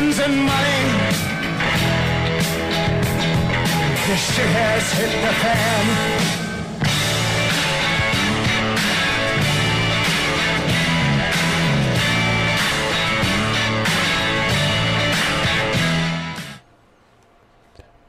[0.00, 0.82] guns and money.
[4.08, 5.86] The shit has hit the fan.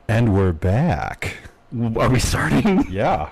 [0.07, 1.37] And we're back.
[1.97, 2.85] Are we starting?
[2.91, 3.31] Yeah.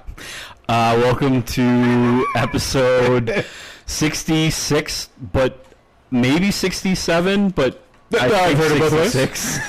[0.68, 3.46] Uh, welcome to episode
[3.86, 5.66] 66, but
[6.12, 9.12] maybe 67, but I I've think heard it both ways.
[9.12, 9.60] 66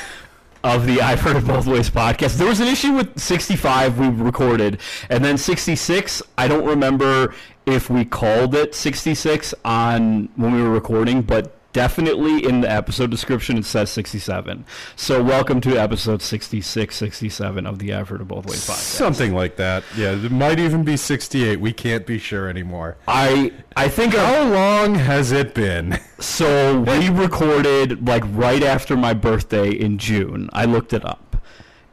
[0.62, 2.36] of the I've Heard It Both Ways podcast.
[2.36, 7.34] There was an issue with 65 we recorded, and then 66, I don't remember
[7.66, 13.10] if we called it 66 on when we were recording, but definitely in the episode
[13.10, 14.64] description it says 67.
[14.96, 18.74] So welcome to episode 66, 67 of the effort of Both Ways podcast.
[18.74, 19.84] Something like that.
[19.96, 21.60] Yeah, it might even be 68.
[21.60, 22.96] We can't be sure anymore.
[23.06, 25.98] I I think How long has it been?
[26.18, 30.50] So we recorded like right after my birthday in June.
[30.52, 31.42] I looked it up.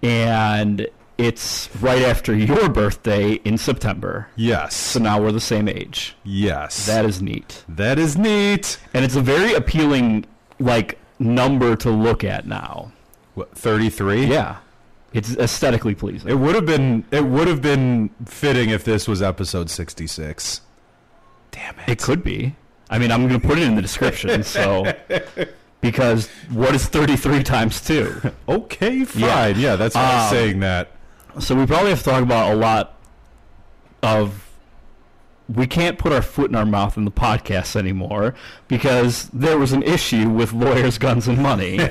[0.03, 4.27] And it's right after your birthday in September.
[4.35, 4.75] Yes.
[4.75, 6.15] So now we're the same age.
[6.23, 6.85] Yes.
[6.85, 7.63] That is neat.
[7.67, 8.79] that is neat.
[8.93, 10.25] And it's a very appealing
[10.59, 12.91] like number to look at now.
[13.33, 14.25] What, 33?
[14.25, 14.57] Yeah.
[15.13, 16.29] It's aesthetically pleasing.
[16.29, 20.61] It would have been it would have been fitting if this was episode 66.
[21.51, 21.89] Damn it.
[21.89, 22.55] It could be.
[22.89, 24.93] I mean, I'm going to put it in the description, so
[25.81, 28.21] because what is 33 times 2?
[28.47, 29.59] Okay, fine.
[29.59, 30.91] Yeah, that's why I was Um, saying that.
[31.39, 32.95] So we probably have to talk about a lot
[34.03, 34.43] of.
[35.47, 38.35] We can't put our foot in our mouth in the podcast anymore
[38.67, 41.79] because there was an issue with lawyers, guns, and money.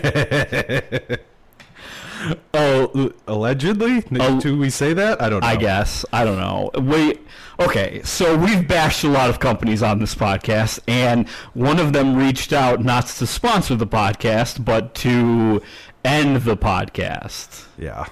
[2.55, 4.00] Oh, allegedly?
[4.00, 5.20] Do we say that?
[5.20, 5.47] I don't know.
[5.47, 6.70] I guess I don't know.
[6.81, 7.19] We
[7.60, 8.03] okay.
[8.03, 12.53] So we've bashed a lot of companies on this podcast, and one of them reached
[12.53, 15.62] out not to sponsor the podcast, but to
[16.05, 17.66] end the podcast.
[17.78, 18.06] Yeah.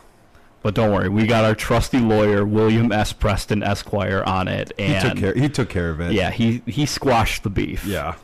[0.64, 3.12] But don't worry, we got our trusty lawyer William S.
[3.12, 6.12] Preston Esquire on it, He took care he took care of it.
[6.12, 7.84] Yeah, he he squashed the beef.
[7.84, 8.14] Yeah.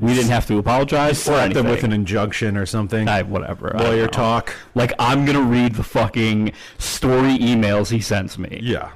[0.00, 1.62] we didn't have to apologize or Slapped anything.
[1.62, 3.08] them with an injunction or something.
[3.08, 3.70] I, whatever.
[3.78, 4.06] Lawyer know.
[4.08, 4.52] talk.
[4.74, 8.58] Like I'm gonna read the fucking story emails he sends me.
[8.60, 8.90] Yeah.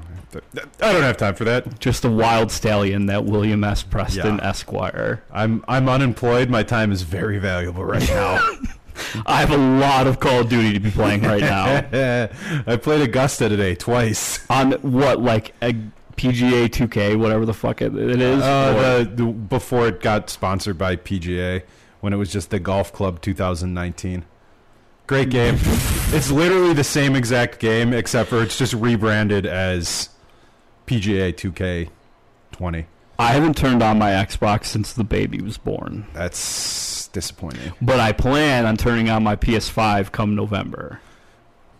[0.82, 1.78] I don't have time for that.
[1.78, 3.82] Just a wild stallion, that William S.
[3.84, 4.48] Preston Yeah.
[4.48, 5.22] Esquire.
[5.31, 6.50] I'm I'm unemployed.
[6.50, 8.44] My time is very valuable right now.
[9.26, 12.28] I have a lot of Call of Duty to be playing right now.
[12.66, 14.44] I played Augusta today twice.
[14.50, 15.72] On what, like a
[16.16, 18.42] PGA 2K, whatever the fuck it, it is.
[18.42, 21.62] Uh, the, the, before it got sponsored by PGA,
[22.00, 24.25] when it was just the Golf Club 2019.
[25.06, 25.54] Great game.
[26.10, 30.10] it's literally the same exact game, except for it's just rebranded as
[30.87, 32.87] PGA 2K20.
[33.19, 37.72] I haven't turned on my Xbox since the baby was born, That's disappointing.
[37.82, 41.00] but I plan on turning on my PS5 come November.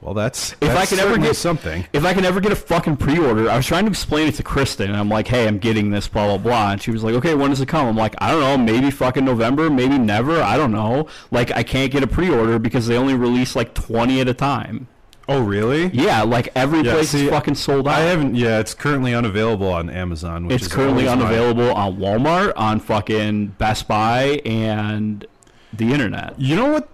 [0.01, 1.85] Well, that's If I can ever get- something.
[1.93, 4.45] if I can ever get a fucking pre-order, I was trying to explain it to
[4.45, 7.15] Kristen, and I'm like, hey, I'm getting this, blah blah blah, and she was like,
[7.17, 7.85] okay, when does it come?
[7.89, 11.09] I'm like, I don't know, maybe fucking November, maybe never, I don't know.
[11.33, 14.87] Like, I can't get a pre-order because they only release like 20 at a time.
[15.31, 15.89] Oh, really?
[15.89, 17.95] Yeah, like every Yeah, place see, is fucking sold out.
[17.97, 18.35] I haven't.
[18.35, 20.47] Yeah, it's currently unavailable on Amazon.
[20.47, 25.27] Which it's currently always my- unavailable on Walmart, on fucking Best Buy, and
[25.73, 26.41] the internet.
[26.41, 26.89] You know what?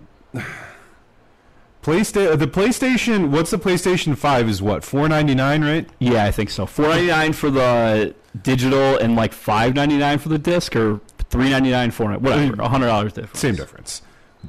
[1.83, 2.39] PlayStation.
[2.39, 3.29] The PlayStation.
[3.31, 4.49] What's the PlayStation Five?
[4.49, 5.89] Is what four ninety nine, right?
[5.99, 6.67] Yeah, I think so.
[6.67, 11.01] Four ninety nine for the digital, and like five ninety nine for the disc, or
[11.31, 13.39] three ninety nine for whatever, a hundred dollars difference.
[13.39, 14.03] Same difference.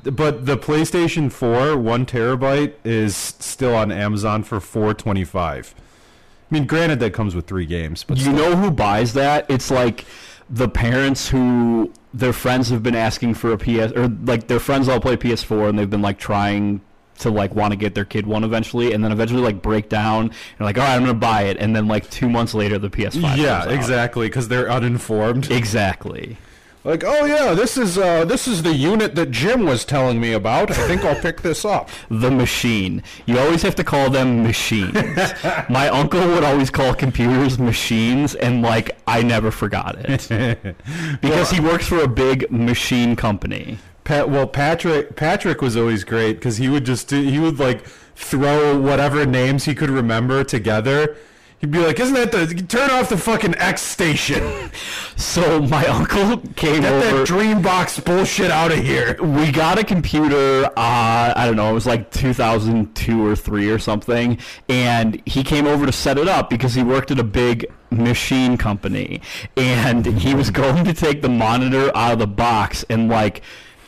[0.04, 5.74] But the PlayStation Four, one terabyte, is still on Amazon for four twenty five.
[6.52, 8.36] I mean, granted, that comes with three games, but You still.
[8.36, 9.46] know who buys that?
[9.50, 10.06] It's like
[10.50, 14.88] the parents who their friends have been asking for a PS or like their friends
[14.88, 16.82] all play PS4 and they've been like trying
[17.18, 20.26] to like want to get their kid one eventually and then eventually like break down
[20.26, 22.90] and like all right I'm gonna buy it and then like two months later the
[22.90, 25.50] PS5 yeah, exactly, because they're uninformed.
[25.50, 26.38] exactly
[26.86, 30.34] Like, oh yeah, this is uh, this is the unit that Jim was telling me
[30.34, 30.70] about.
[30.70, 31.90] I think I'll pick this up.
[32.10, 34.94] the machine you always have to call them machines
[35.70, 40.28] my uncle would always call computers machines and like I never forgot it
[41.22, 46.34] because he works for a big machine company Pat, well, Patrick Patrick was always great
[46.34, 47.86] because he would just do, he would like
[48.16, 51.18] throw whatever names he could remember together.
[51.60, 54.72] He'd be like, "Isn't that the turn off the fucking X station?
[55.18, 57.20] So my uncle came Get over.
[57.20, 60.66] that Dreambox bullshit out of here." we got a computer.
[60.66, 61.70] Uh, I don't know.
[61.70, 64.38] It was like 2002 or three or something,
[64.68, 68.58] and he came over to set it up because he worked at a big machine
[68.58, 69.22] company,
[69.56, 73.42] and he was going to take the monitor out of the box and like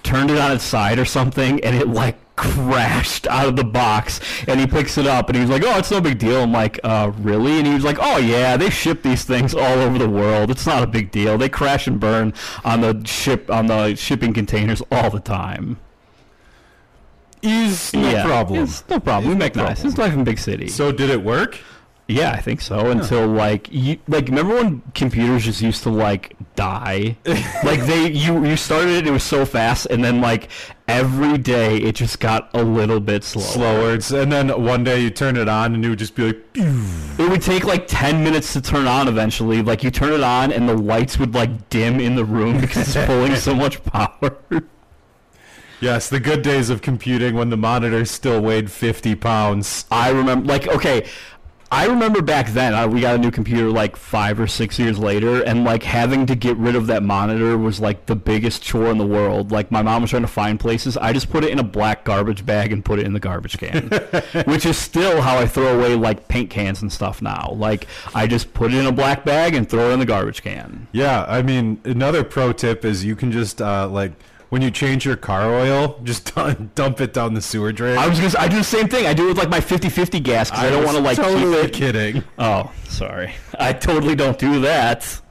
[0.03, 4.22] turned it on its side or something, and it like crashed out of the box.
[4.48, 6.80] And he picks it up, and he's like, "Oh, it's no big deal." I'm like,
[6.84, 10.10] "Uh, really?" And he was like, "Oh yeah, they ship these things all over the
[10.10, 10.50] world.
[10.50, 11.38] It's not a big deal.
[11.38, 15.78] They crash and burn on the ship on the shipping containers all the time."
[17.44, 18.63] Is no yeah, problem.
[18.63, 19.30] It's no problem.
[19.30, 19.66] we no make nice.
[19.66, 19.88] problem.
[19.88, 20.68] It's life in big city.
[20.69, 21.60] So did it work?
[22.09, 22.89] Yeah, I think so.
[22.89, 27.18] Until like you like remember when computers just used to like die?
[27.65, 30.48] like they you you started it, it was so fast, and then like
[30.88, 33.45] every day it just got a little bit slower.
[33.45, 33.94] Slower.
[33.95, 36.39] It's, and then one day you turn it on and it would just be like,
[36.56, 39.62] It would take like ten minutes to turn on eventually.
[39.62, 42.95] Like you turn it on and the lights would like dim in the room because
[42.95, 44.38] it's pulling so much power.
[45.81, 49.86] yes, the good days of computing when the monitor still weighed 50 pounds.
[49.92, 51.06] I remember, like, okay,
[51.69, 54.97] I remember back then uh, we got a new computer like five or six years
[54.97, 58.87] later, and like having to get rid of that monitor was like the biggest chore
[58.87, 59.51] in the world.
[59.51, 62.05] Like my mom was trying to find places, I just put it in a black
[62.05, 63.89] garbage bag and put it in the garbage can,
[64.45, 67.51] which is still how I throw away like paint cans and stuff now.
[67.53, 70.43] Like I just put it in a black bag and throw it in the garbage
[70.43, 70.87] can.
[70.93, 74.13] Yeah, I mean, another pro tip is you can just, uh, like,
[74.49, 77.97] when you change your car oil, just dump, dump it down the sewer drain.
[77.97, 79.05] I was gonna, s- I do the same thing.
[79.05, 81.61] I do it with like my 50-50 gas because I, don't want to like totally
[81.63, 81.73] keep it.
[81.73, 82.23] kidding.
[82.39, 83.33] Oh, sorry.
[83.59, 85.21] I totally don't do that.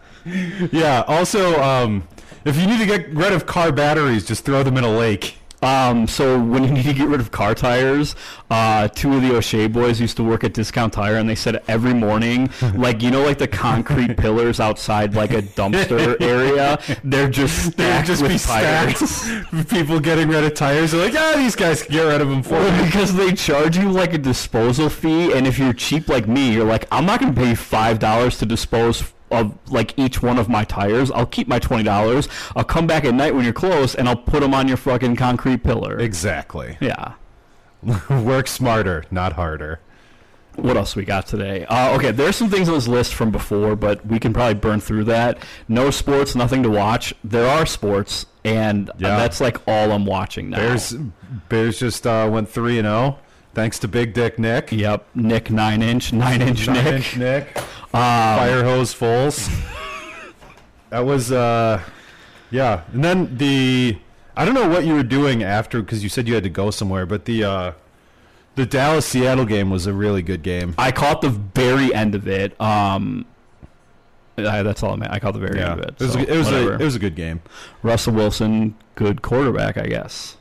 [0.72, 1.04] Yeah.
[1.06, 2.06] Also, um,
[2.44, 5.36] if you need to get rid of car batteries, just throw them in a lake.
[5.66, 8.14] Um, so when you need to get rid of car tires,
[8.50, 11.62] uh, two of the O'Shea boys used to work at Discount Tire, and they said
[11.66, 17.28] every morning, like you know, like the concrete pillars outside like a dumpster area, they're
[17.28, 18.98] just stacked just with be tires.
[19.10, 19.68] stacked.
[19.70, 20.92] People getting rid of tires.
[20.92, 22.84] They're like, ah, these guys can get rid of them for me.
[22.84, 26.64] because they charge you like a disposal fee, and if you're cheap like me, you're
[26.64, 29.00] like, I'm not gonna pay five dollars to dispose
[29.31, 31.11] of like each one of my tires.
[31.11, 32.28] I'll keep my twenty dollars.
[32.55, 35.17] I'll come back at night when you're close, and I'll put them on your fucking
[35.17, 35.99] concrete pillar.
[35.99, 36.76] Exactly.
[36.81, 37.14] Yeah.
[38.11, 39.81] Work smarter, not harder.
[40.56, 41.67] What else we got today?
[41.67, 44.81] Uh, okay, there's some things on this list from before, but we can probably burn
[44.81, 45.38] through that.
[45.69, 47.12] No sports, nothing to watch.
[47.22, 49.17] There are sports, and uh, Yeah.
[49.19, 50.56] that's like all I'm watching now.
[50.56, 50.94] Bears,
[51.50, 53.19] Bears just uh, went three and zero,
[53.56, 54.70] thanks to Big Dick Nick.
[54.70, 56.94] Yep, Nick Nine Inch, Nine Inch Nine Nick.
[56.94, 57.58] inch Nick.
[57.94, 59.49] Um, Fire hose Foles.
[60.91, 61.82] that was uh,
[62.50, 62.82] yeah.
[62.93, 63.97] And then the
[64.37, 66.70] I don't know what you were doing after because you said you had to go
[66.70, 67.73] somewhere, but the uh,
[68.55, 70.75] the Dallas Seattle game was a really good game.
[70.76, 72.61] I caught the very end of it.
[72.61, 73.25] Um,
[74.37, 75.12] I, that's all I meant.
[75.12, 75.94] I caught the very Yeah, end of it.
[76.03, 77.41] it was so, a, it was a, it was a good game.
[77.82, 80.37] Russell Wilson, good quarterback, I guess.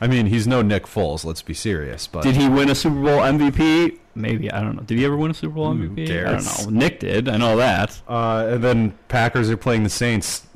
[0.00, 1.24] I mean, he's no Nick Foles.
[1.24, 3.98] Let's be serious, but Did he win a Super Bowl MVP?
[4.14, 4.82] Maybe I don't know.
[4.82, 6.26] Did he ever win a Super Bowl MVP?
[6.26, 6.78] I don't know.
[6.78, 7.28] Nick did.
[7.28, 8.00] I know that.
[8.08, 10.46] Uh, and then Packers are playing the Saints.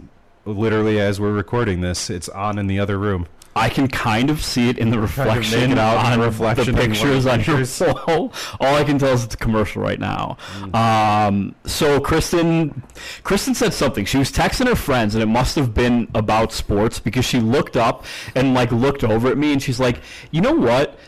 [0.47, 3.27] Literally, as we're recording this, it's on in the other room.
[3.57, 6.07] I can kind of see it in the reflection Kind of reflection make it out
[6.07, 8.33] in on the reflection the in one of pictures on your wall.
[8.61, 10.37] All I can tell is it's a commercial right now.
[10.59, 10.75] Mm.
[10.75, 12.83] Um, so Kristen,
[13.23, 14.05] Kristen said something.
[14.05, 17.77] She was texting her friends, and it must have been about sports because she looked
[17.77, 18.05] up
[18.35, 20.01] and like looked over at me, and she's like,
[20.33, 20.99] "You know what?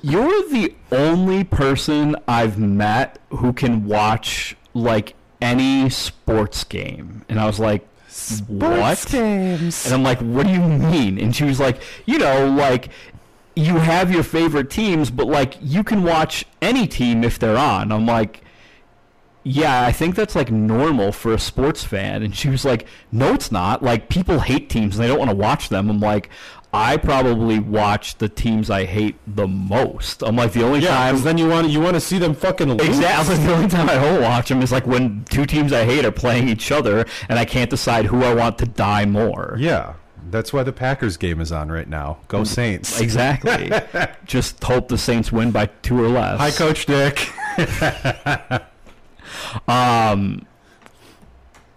[0.00, 7.46] You're the only person I've met who can watch like any sports game." And I
[7.46, 7.88] was like,
[8.48, 9.84] "What?" games.
[9.84, 11.18] And I'm like, what do you mean?
[11.18, 12.88] And she was like, you know, like
[13.54, 17.90] you have your favorite teams, but like you can watch any team if they're on.
[17.90, 18.42] I'm like,
[19.42, 22.22] yeah, I think that's like normal for a sports fan.
[22.22, 23.82] And she was like, no, it's not.
[23.82, 25.88] Like people hate teams and they don't want to watch them.
[25.90, 26.30] I'm like,
[26.72, 30.22] I probably watch the teams I hate the most.
[30.22, 31.22] I'm like, the only Yeah, time.
[31.22, 32.86] then you want you want to see them fucking lose.
[32.88, 33.36] Exactly.
[33.46, 36.12] The only time I won't watch them is like when two teams I hate are
[36.12, 39.56] playing each other, and I can't decide who I want to die more.
[39.58, 39.94] Yeah,
[40.30, 42.18] that's why the Packers game is on right now.
[42.28, 43.00] Go Saints!
[43.08, 43.70] Exactly.
[44.26, 46.38] Just hope the Saints win by two or less.
[46.38, 47.30] Hi, Coach Dick.
[49.66, 50.46] Um,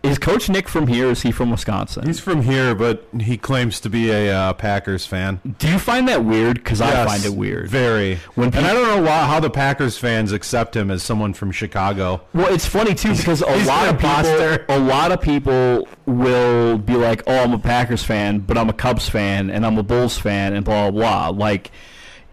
[0.04, 1.08] is Coach Nick from here?
[1.08, 2.06] Or is he from Wisconsin?
[2.06, 5.40] He's from here, but he claims to be a uh, Packers fan.
[5.60, 6.56] Do you find that weird?
[6.56, 7.70] Because I Yes, find it weird.
[7.70, 8.16] Very.
[8.36, 11.52] When and I don't know why, how the Packers fans accept him as someone from
[11.52, 12.22] Chicago.
[12.34, 15.88] Well, it's funny too because a he's lot an of people, a lot of people
[16.06, 19.78] will be like, "Oh, I'm a Packers fan, but I'm a Cubs fan, and I'm
[19.78, 21.72] a Bulls fan, and blah blah blah." Like,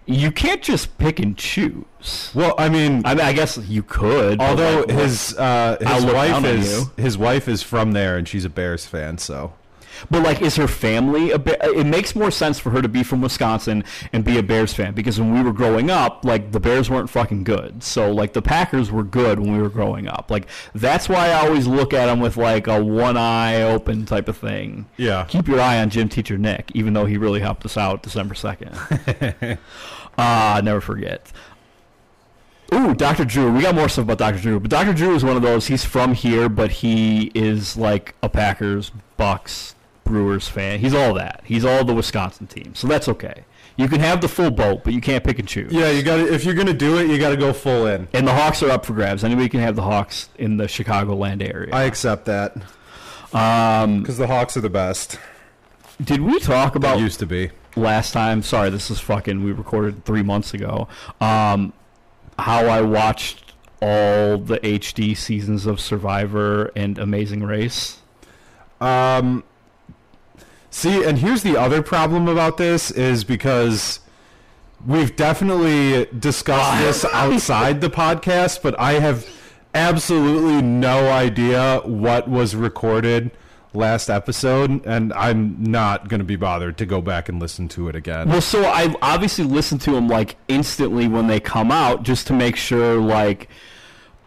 [0.09, 2.33] you can't just pick and choose.
[2.35, 4.41] Well, I mean, I mean, I guess you could.
[4.41, 8.51] although like, his uh, his wife is his wife is from there, and she's a
[8.51, 9.19] Bears fan.
[9.19, 9.53] So
[10.11, 11.57] But like, is her family a Bear?
[11.61, 14.95] It makes more sense for her to be from Wisconsin and be a Bears fan
[14.95, 17.83] because when we were growing up, like the Bears weren't fucking good.
[17.83, 20.31] So like the Packers were good when we were growing up.
[20.31, 24.29] Like that's why I always look at them with like a one eye open type
[24.29, 24.87] of thing.
[24.97, 25.25] Yeah.
[25.29, 28.35] Keep your eye on Gym Teacher Nick, even though he really helped us out December
[28.35, 28.71] second.
[30.19, 31.31] Ah, never forget.
[32.75, 33.25] Ooh, Dr.
[33.25, 33.51] Drew.
[33.53, 34.39] We got more stuff about Dr.
[34.41, 34.93] Drew, but Dr.
[34.93, 35.69] Drew is one of those.
[35.69, 40.81] He's from here, but he is like a Packers, Bucks, Brewers fan.
[40.81, 41.41] He's all that.
[41.45, 43.45] He's all the Wisconsin team, so that's okay.
[43.77, 45.73] You can have the full boat, but you can't pick and choose.
[45.73, 48.09] Yeah, you got to if you're gonna do it, you got to go full in.
[48.13, 49.23] And the Hawks are up for grabs.
[49.23, 51.73] Anybody can have the Hawks in the Chicagoland area.
[51.73, 52.57] I accept that
[53.33, 55.19] um, because the Hawks are the best.
[56.03, 57.51] did we talk They about used to be.
[57.79, 58.43] Last time?
[58.43, 59.43] Sorry, this is fucking.
[59.45, 60.89] We recorded three months ago.
[61.21, 61.73] Um,
[62.39, 67.99] how I watched all the HD seasons of Survivor and Amazing Race.
[68.81, 69.45] Um,
[70.71, 74.01] see, and here's the other problem about this is because
[74.87, 79.27] we've definitely discussed this outside the podcast, but I have
[79.75, 83.31] absolutely no idea what was recorded
[83.79, 87.89] last episode, and I'm not going to be bothered to go back and listen to
[87.89, 88.29] it again.
[88.29, 92.35] Well, so I obviously listen to them like instantly when they come out, just to
[92.35, 93.49] make sure, like,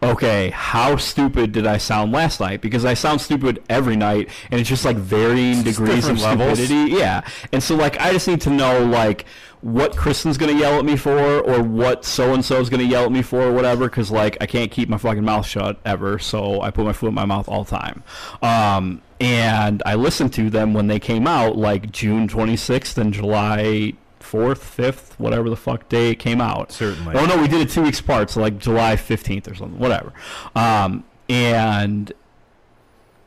[0.04, 2.62] okay, how stupid did I sound last night?
[2.62, 6.60] Because I sound stupid every night, and it's just like varying Just degrees of levels.
[6.60, 6.94] stupidity.
[6.94, 9.26] Yeah, and so like I just need to know like
[9.62, 13.12] what Kristen's gonna yell at me for, or what so and so's gonna yell at
[13.12, 13.86] me for, or whatever.
[13.90, 17.10] Because like I can't keep my fucking mouth shut ever, so I put my foot
[17.10, 18.04] in my mouth all the time.
[18.42, 23.94] Um, and I listened to them when they came out, like June 26th and July
[24.22, 26.72] 4th, 5th, whatever the fuck day it came out.
[26.72, 27.16] Certainly.
[27.16, 30.14] Oh no, we did it two weeks apart, so like July 15th or something, whatever.
[30.56, 32.12] Um, and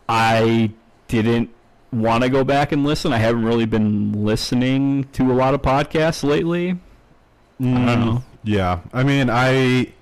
[0.09, 0.73] I
[1.09, 1.51] didn't
[1.93, 3.13] want to go back and listen.
[3.13, 6.71] I haven't really been listening to a lot of podcasts lately.
[6.71, 8.25] I don't know.
[8.43, 9.93] Yeah, I mean, I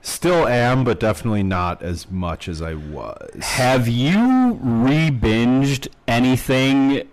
[0.00, 3.44] still am, but definitely not as much as I was.
[3.44, 7.08] Have you re-binged anything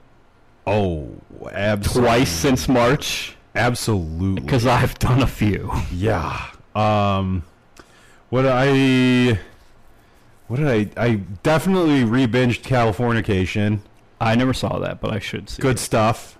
[0.67, 1.09] Oh,
[1.51, 2.01] absolutely.
[2.09, 3.35] twice since March?
[3.55, 4.41] Absolutely.
[4.41, 5.71] Because I've done a few.
[5.93, 6.47] Yeah.
[6.75, 7.43] Um,
[8.29, 9.37] what I,
[10.47, 11.03] what did I?
[11.03, 13.79] I definitely re-binged Californication.
[14.21, 15.61] I never saw that, but I should see.
[15.61, 15.79] Good it.
[15.79, 16.37] stuff.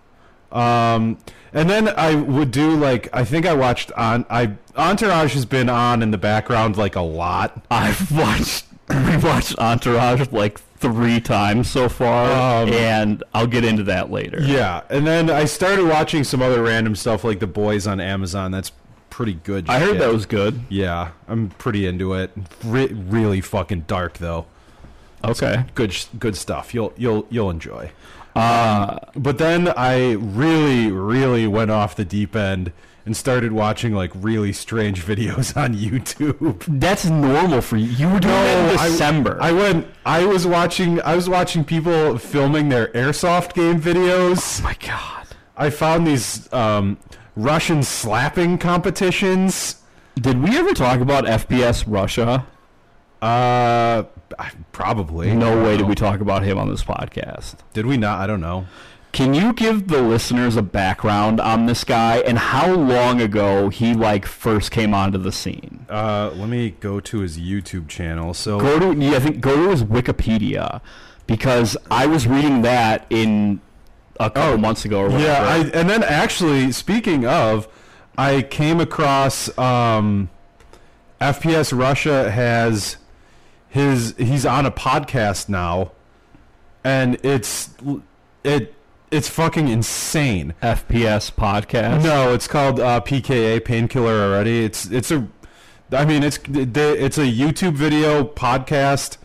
[0.52, 1.18] Um,
[1.54, 5.70] and then I would do like I think I watched on I Entourage has been
[5.70, 7.66] on in the background like a lot.
[7.72, 14.12] I've watched rewatched Entourage like three times so far, Um, and I'll get into that
[14.12, 14.40] later.
[14.42, 18.52] Yeah, and then I started watching some other random stuff like The Boys on Amazon.
[18.52, 18.72] That's
[19.10, 19.70] pretty good.
[19.70, 20.62] I heard that was good.
[20.70, 22.32] Yeah, I'm pretty into it.
[22.64, 24.46] Re- really fucking dark though.
[25.24, 25.66] Okay.
[25.76, 26.74] Good, good stuff.
[26.74, 27.92] You'll you'll you'll enjoy.
[28.36, 32.72] Uh, But then I really, really went off the deep end
[33.06, 36.64] and started watching like really strange videos on YouTube.
[36.80, 37.88] that's normal for you.
[37.88, 39.38] You were doing it in December.
[39.42, 39.88] I, went.
[40.06, 41.02] I was watching.
[41.02, 44.60] I was watching people filming their airsoft game videos.
[44.60, 45.28] oh my god.
[45.58, 46.98] I found these um,
[47.36, 49.82] Russian slapping competitions.
[50.16, 52.46] Did we ever talk about FPS Russia?
[53.22, 54.04] Uh,
[54.72, 55.34] probably.
[55.36, 57.56] No way did we talk about him on this podcast.
[57.74, 58.20] Did we not?
[58.20, 58.66] I don't know.
[59.12, 63.94] Can you give the listeners a background on this guy and how long ago he
[63.94, 65.86] like first came onto the scene?
[65.90, 68.34] Uh, let me go to his YouTube channel.
[68.34, 70.80] So Go to yeah, I think go to his Wikipedia
[71.28, 73.60] because I was reading that in
[74.20, 75.24] a couple Oh, months ago or whatever.
[75.24, 77.68] Yeah, I, and then actually, speaking of,
[78.18, 80.30] I came across um,
[81.20, 82.98] FPS Russia has
[83.68, 85.92] his he's on a podcast now,
[86.84, 87.72] and it's
[88.44, 88.74] it
[89.12, 90.54] it's fucking insane.
[90.64, 92.04] FPS podcast.
[92.04, 94.64] No, it's called uh, PKA Painkiller already.
[94.64, 95.28] It's it's a,
[95.92, 99.18] I mean it's it's a YouTube video podcast,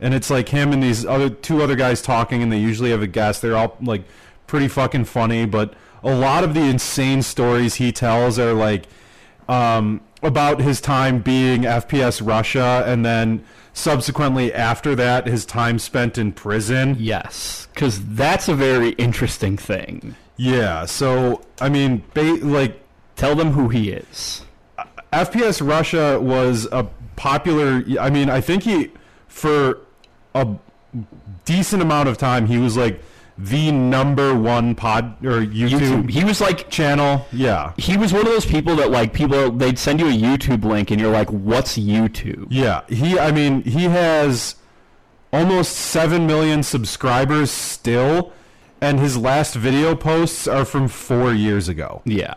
[0.00, 3.02] and it's like him and these other two other guys talking, and they usually have
[3.02, 3.42] a guest.
[3.42, 4.04] They're all like
[4.46, 8.86] pretty fucking funny, but a lot of the insane stories he tells are like
[9.48, 13.44] um, about his time being FPS Russia, and then
[13.74, 16.96] subsequently after that, his time spent in prison.
[16.98, 20.16] Yes, because that's a very interesting thing.
[20.38, 22.80] Yeah, so I mean, ba- like
[23.16, 24.42] Tell them who he is.
[25.12, 26.84] FPS Russia was a
[27.16, 27.84] popular.
[28.00, 28.90] I mean, I think he
[29.28, 29.78] for
[30.34, 30.48] a
[31.44, 33.00] decent amount of time he was like
[33.36, 36.10] the number one pod or YouTube, YouTube.
[36.10, 37.26] He was like channel.
[37.32, 40.64] Yeah, he was one of those people that like people they'd send you a YouTube
[40.64, 42.46] link and you're like, what's YouTube?
[42.50, 42.82] yeah.
[42.88, 43.18] He.
[43.18, 44.56] I mean, he has
[45.32, 48.32] almost seven million subscribers still.
[48.80, 52.34] and his last video posts are from four years ago, Yeah.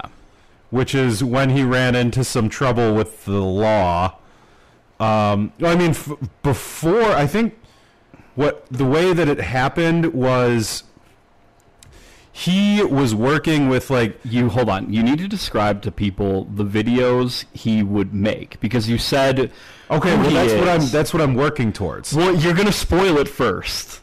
[0.70, 4.16] which is when he ran into some trouble with the law.
[5.00, 6.12] Um, I mean, f-
[6.44, 7.60] before I think
[8.36, 10.84] what the way that it happened was
[12.38, 14.94] he was working with like You hold on.
[14.94, 19.52] You need to describe to people the videos he would make because you said
[19.90, 22.14] okay, well that's what I'm that's what I'm working towards.
[22.14, 24.02] Well, you're gonna spoil it first.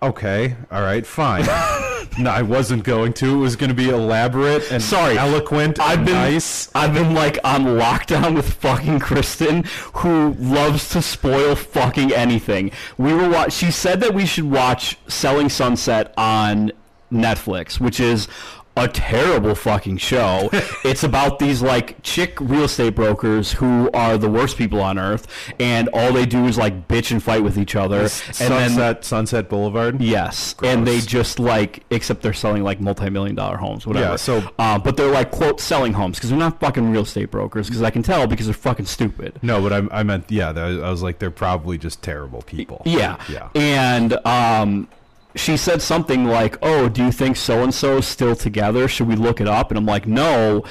[0.00, 1.44] Okay, all right, fine.
[2.18, 3.34] no, I wasn't going to.
[3.34, 5.16] It was going to be elaborate and Sorry.
[5.16, 5.78] eloquent.
[5.78, 6.68] I've been nice.
[6.74, 9.62] I've been like on lockdown with fucking Kristen,
[9.94, 12.72] who loves to spoil fucking anything.
[12.98, 13.52] We were watch.
[13.52, 16.72] She said that we should watch Selling Sunset on
[17.12, 18.28] Netflix, which is
[18.74, 20.48] a terrible fucking show.
[20.84, 25.26] it's about these like chick real estate brokers who are the worst people on earth,
[25.60, 28.00] and all they do is like bitch and fight with each other.
[28.00, 30.00] and then Sunset Sunset Boulevard.
[30.00, 34.06] Yes, and they just like, except they're selling like multi-million dollar homes, whatever.
[34.12, 37.30] Yeah, so- uh, but they're like quote selling homes because they're not fucking real estate
[37.30, 37.66] brokers.
[37.68, 39.38] Because I can tell because they're fucking stupid.
[39.42, 40.48] No, but I, I meant yeah.
[40.48, 42.80] I was like, they're probably just terrible people.
[42.86, 43.50] Yeah, yeah.
[43.54, 44.88] And um,
[45.34, 48.88] she said something like, "Oh, do you think so and so still together?
[48.88, 50.64] Should we look it up?" And I'm like, "No."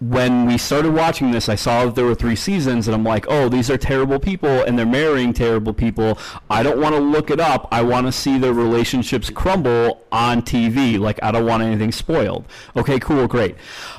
[0.00, 3.24] When we started watching this, I saw that there were three seasons, and I'm like,
[3.28, 6.18] "Oh, these are terrible people, and they're marrying terrible people.
[6.50, 7.68] I don't want to look it up.
[7.70, 10.98] I want to see their relationships crumble on TV.
[10.98, 13.54] Like, I don't want anything spoiled." Okay, cool, great.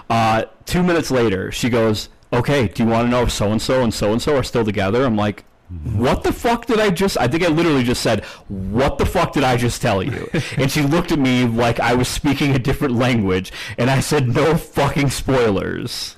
[0.10, 3.62] Uh, two minutes later, she goes, "Okay, do you want to know if so and
[3.62, 6.90] so and so and so are still together?" I'm like, what the fuck did I
[6.90, 7.18] just?
[7.18, 10.72] I think I literally just said, "What the fuck did I just tell you?" and
[10.72, 14.56] she looked at me like I was speaking a different language, and I said, "No
[14.56, 16.16] fucking spoilers."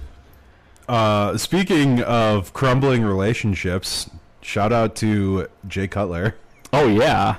[0.89, 4.09] Uh, speaking of crumbling relationships,
[4.41, 6.35] shout out to Jay Cutler.
[6.73, 7.37] Oh yeah,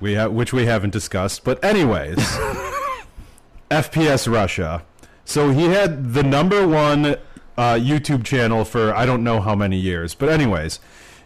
[0.00, 2.18] We ha- which we haven't discussed, but anyways,
[3.70, 4.82] FPS Russia.
[5.24, 7.16] So he had the number one
[7.56, 10.80] uh, YouTube channel for I don't know how many years, but anyways,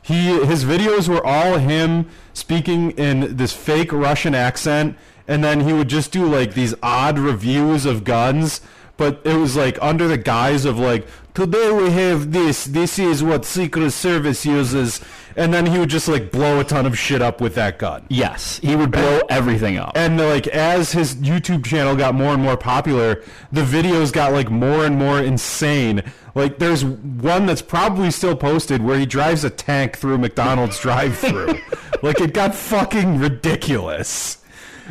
[0.08, 4.96] he his videos were all him speaking in this fake Russian accent,
[5.28, 8.62] and then he would just do like these odd reviews of guns.
[8.96, 12.64] But it was like under the guise of like today we have this.
[12.64, 15.00] This is what Secret Service uses,
[15.38, 18.04] and then he would just like blow a ton of shit up with that gun.
[18.10, 19.92] yes, he would blow everything up.
[19.94, 23.22] And like as his YouTube channel got more and more popular,
[23.52, 26.02] the videos got like more and more insane.
[26.34, 30.78] Like there's one that's probably still posted where he drives a tank through a McDonald's
[30.86, 31.54] drive-through.
[32.02, 34.44] like it got fucking ridiculous.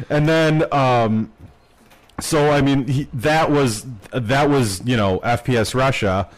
[0.10, 1.32] And then um
[2.22, 6.30] so I mean he, that was that was, you know, FPS Russia.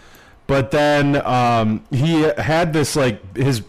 [0.48, 3.62] But then um he had this like his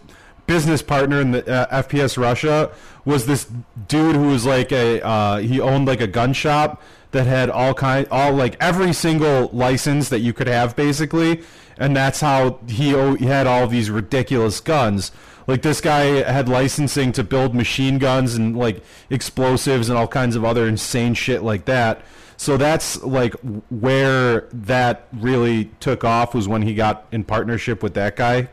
[0.51, 2.69] business partner in the uh, FPS Russia
[3.05, 3.47] was this
[3.87, 7.73] dude who was like a uh, he owned like a gun shop that had all
[7.73, 11.41] kind all like every single license that you could have basically.
[11.77, 15.13] And that's how he, o- he had all these ridiculous guns.
[15.47, 20.35] Like this guy had licensing to build machine guns and like explosives and all kinds
[20.35, 22.01] of other insane shit like that.
[22.35, 23.35] So that's like
[23.69, 28.49] where that really took off was when he got in partnership with that guy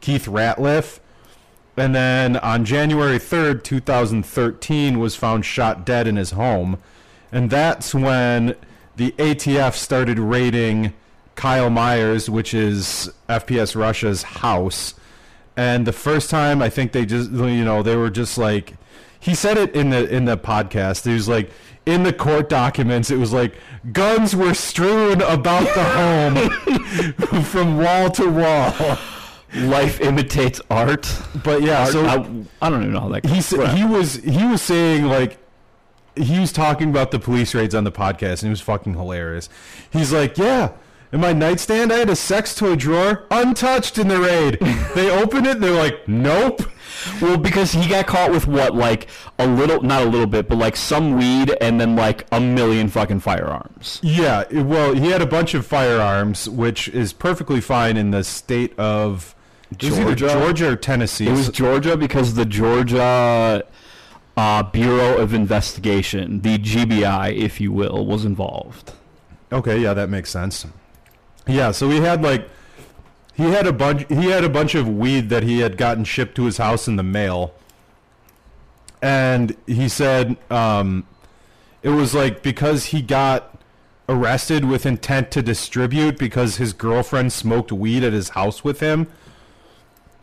[0.00, 1.00] Keith Ratliff
[1.76, 6.78] and then on January 3rd, 2013, was found shot dead in his home.
[7.30, 8.54] And that's when
[8.96, 10.92] the ATF started raiding
[11.34, 14.94] Kyle Myers, which is FPS Russia's house.
[15.56, 18.74] And the first time, I think they just, you know, they were just like,
[19.18, 21.04] he said it in the in the podcast.
[21.04, 21.50] He was like,
[21.86, 23.54] in the court documents, it was like
[23.92, 25.84] guns were strewn about the
[27.24, 28.98] home from wall to wall.
[29.54, 31.06] Life imitates art.
[31.44, 32.14] But yeah, Art- so I,
[32.66, 33.26] I don't even know how that.
[33.26, 35.38] he sa- he was he was saying like
[36.16, 39.48] he was talking about the police raids on the podcast and it was fucking hilarious.
[39.90, 40.72] He's like, "Yeah,
[41.12, 44.58] in my nightstand I had a sex toy drawer untouched in the raid.
[44.94, 46.62] they open it, and they're like, "Nope."
[47.20, 50.56] Well, because he got caught with what, like a little, not a little bit, but
[50.56, 53.98] like some weed and then like a million fucking firearms.
[54.02, 58.78] Yeah, well, he had a bunch of firearms, which is perfectly fine in the state
[58.78, 59.41] of it was either
[59.78, 60.14] Georgia?
[60.14, 61.28] Georgia or Tennessee.
[61.28, 63.64] It was Georgia because the Georgia
[64.36, 68.92] uh, Bureau of Investigation, the GBI, if you will, was involved.
[69.52, 70.66] Okay, yeah, that makes sense.
[71.46, 72.48] Yeah, so he had like
[73.34, 76.34] he had a bunch he had a bunch of weed that he had gotten shipped
[76.36, 77.54] to his house in the mail.
[79.02, 81.06] And he said um
[81.82, 83.58] it was like because he got
[84.08, 89.08] arrested with intent to distribute because his girlfriend smoked weed at his house with him.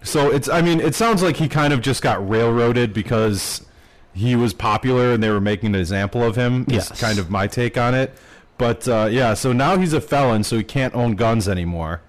[0.02, 3.66] So it's I mean, it sounds like he kind of just got railroaded because
[4.14, 6.64] he was popular and they were making an example of him.
[6.70, 7.00] Is Yes.
[7.02, 8.14] kind of my take on it.
[8.58, 12.02] But uh, yeah, so now he's a felon, so he can't own guns anymore.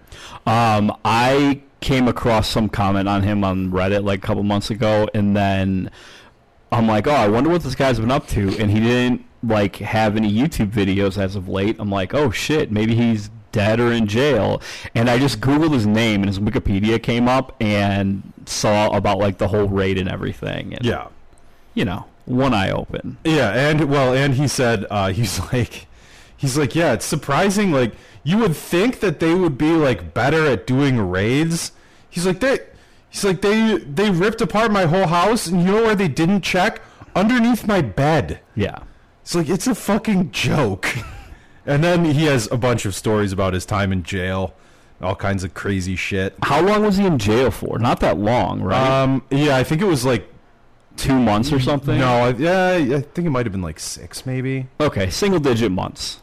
[0.47, 5.09] Um, I came across some comment on him on Reddit like a couple months ago,
[5.15, 5.91] and then
[6.73, 9.77] I'm like, oh, I wonder what this guy's been up to, and he didn't like
[9.77, 11.77] have any YouTube videos as of late.
[11.79, 14.61] I'm like, oh shit, maybe he's dead or in jail.
[14.95, 19.39] And I just googled his name, and his Wikipedia came up, and saw about like
[19.39, 20.75] the whole raid and everything.
[20.75, 21.07] And, Yeah.
[21.75, 23.17] you know, one eye open.
[23.25, 25.87] Yeah, and well, and he said uh, he's like,
[26.37, 27.73] he's like, yeah, it's surprising.
[27.73, 31.73] Like you would think that they would be like better at doing raids.
[32.09, 32.59] He's like they,
[33.09, 36.43] he's like they they ripped apart my whole house, and you know where they didn't
[36.43, 36.81] check
[37.17, 38.41] underneath my bed.
[38.55, 38.79] Yeah.
[39.23, 40.89] It's like it's a fucking joke.
[41.71, 44.55] and then he has a bunch of stories about his time in jail,
[45.01, 46.35] all kinds of crazy shit.
[46.43, 47.79] How long was he in jail for?
[47.79, 49.03] Not that long, right?
[49.03, 50.27] Um, yeah, I think it was like
[50.97, 51.99] Two months or something.
[51.99, 54.67] no, I, yeah, I think it might have been like six, maybe.
[54.81, 56.19] Okay, single digit months.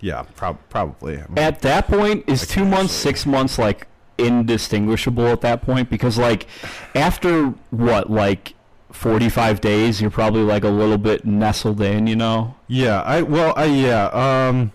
[0.00, 1.14] Yeah, prob- probably.
[1.14, 3.86] I mean, At that point, is two months, six months like
[4.18, 5.88] indistinguishable at that point?
[5.88, 6.46] Because like
[6.94, 8.52] after what, like
[8.96, 12.54] forty five days, you're probably like a little bit nestled in, you know?
[12.66, 14.06] Yeah, I well, I yeah.
[14.06, 14.72] Um.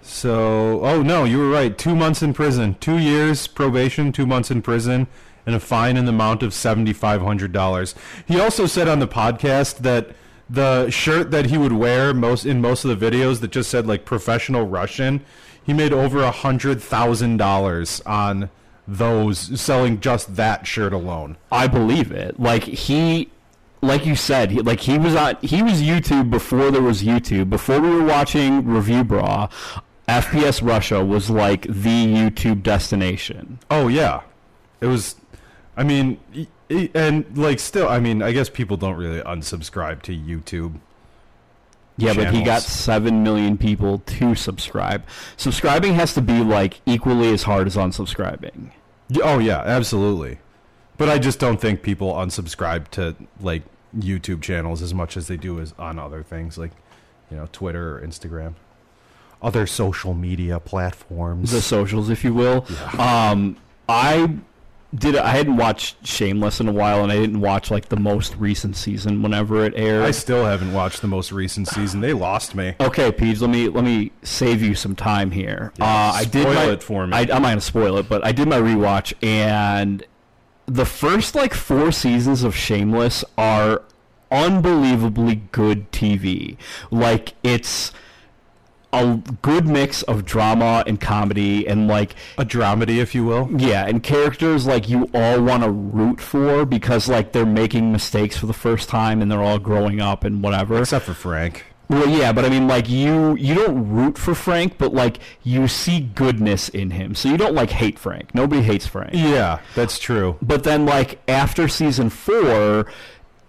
[0.00, 1.76] So, oh no, you were right.
[1.76, 5.06] Two months in prison, two years probation, two months in prison,
[5.44, 7.94] and a fine in the amount of seventy five hundred dollars.
[8.26, 10.10] He also said on the podcast that
[10.48, 13.86] the shirt that he would wear most in most of the videos that just said
[13.86, 15.22] like professional Russian,
[15.62, 18.50] he made over a hundred thousand dollars on
[18.88, 21.36] those selling just that shirt alone.
[21.52, 22.40] I believe it.
[22.40, 23.30] Like he,
[23.82, 27.50] like you said, he, like he was on, he was YouTube before there was YouTube.
[27.50, 29.50] Before we were watching ReviewBrah,
[30.08, 33.58] FPS Russia was like the YouTube destination.
[33.70, 34.22] Oh yeah,
[34.80, 35.16] it was.
[35.76, 36.18] I mean,
[36.94, 40.80] and like still, I mean, I guess people don't really unsubscribe to YouTube.
[41.98, 45.04] Yeah, but he got seven million people to subscribe.
[45.36, 48.70] Subscribing has to be like equally as hard as unsubscribing.
[49.22, 50.38] Oh yeah, absolutely.
[50.96, 53.62] But I just don't think people unsubscribe to like
[53.96, 56.72] YouTube channels as much as they do as on other things like
[57.30, 58.54] you know Twitter or Instagram,
[59.40, 61.52] other social media platforms.
[61.52, 62.66] the socials, if you will.
[62.98, 63.56] Um,
[63.88, 64.38] I
[64.94, 65.16] did.
[65.16, 68.76] I hadn't watched Shameless in a while, and I didn't watch like the most recent
[68.76, 70.04] season whenever it aired.
[70.04, 72.00] I still haven't watched the most recent season.
[72.00, 72.74] They lost me.
[72.80, 75.72] okay, Peach, let me let me save you some time here.
[75.78, 77.16] Yeah, uh, I did my, it for me.
[77.16, 80.04] I, I'm not gonna spoil it, but I did my rewatch, and
[80.66, 83.82] the first like four seasons of Shameless are
[84.30, 86.56] unbelievably good TV.
[86.90, 87.92] Like it's
[88.92, 93.48] a good mix of drama and comedy and like A dramedy, if you will.
[93.56, 98.36] yeah, and characters like you all want to root for because like they're making mistakes
[98.36, 100.80] for the first time and they're all growing up and whatever.
[100.80, 101.64] Except for Frank.
[101.90, 105.68] Well, yeah, but I mean like you you don't root for Frank, but like you
[105.68, 107.14] see goodness in him.
[107.14, 108.34] So you don't like hate Frank.
[108.34, 109.10] Nobody hates Frank.
[109.14, 110.36] Yeah, that's true.
[110.42, 112.86] But then like after season 4,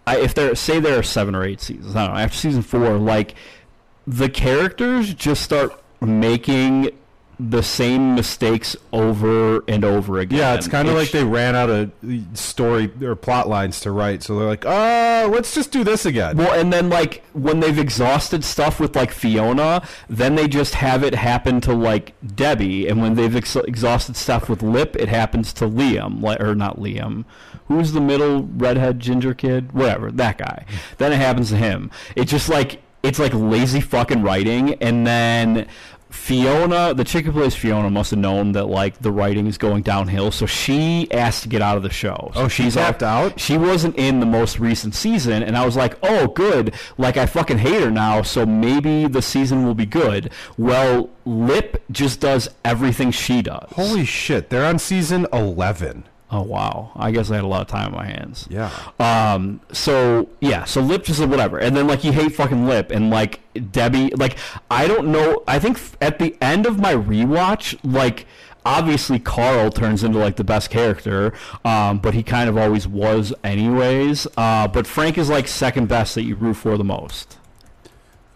[0.07, 2.61] I, if there say there are 7 or 8 seasons, I don't know, after season
[2.61, 3.35] 4 like
[4.09, 6.89] the characters just start making
[7.39, 10.39] the same mistakes over and over again.
[10.39, 11.91] Yeah, it's kind of like they ran out of
[12.33, 16.37] story or plot lines to write, so they're like, "Uh, let's just do this again."
[16.37, 21.03] Well, and then like when they've exhausted stuff with like Fiona, then they just have
[21.03, 25.53] it happen to like Debbie, and when they've ex- exhausted stuff with Lip, it happens
[25.53, 27.25] to Liam, like or not Liam,
[27.67, 30.65] who's the middle redhead ginger kid, whatever that guy.
[30.97, 31.89] Then it happens to him.
[32.17, 35.67] It's just like it's like lazy fucking writing, and then.
[36.11, 39.83] Fiona, the chick who plays Fiona, must have known that like the writing is going
[39.83, 42.31] downhill, so she asked to get out of the show.
[42.33, 43.39] So Oh, she she's off- tapped out?
[43.39, 47.27] she wasn't in the most recent season and i was like oh good like i
[47.27, 52.49] fucking hate her now so maybe the season will be good well lip just does
[52.65, 56.05] everything she does Holy shit, they're on season eleven.
[56.31, 58.69] Oh wow i guess i had a lot of time on my hands Yeah.
[58.99, 62.91] um so yeah so lip just said whatever and then like you hate fucking lip
[62.91, 63.39] and like
[63.71, 64.37] debbie like
[64.69, 68.27] i don't know i think f- at the end of my rewatch like
[68.65, 71.33] obviously carl turns into like the best character
[71.65, 76.13] um but he kind of always was anyways uh but frank is like second best
[76.13, 77.37] that you root for the most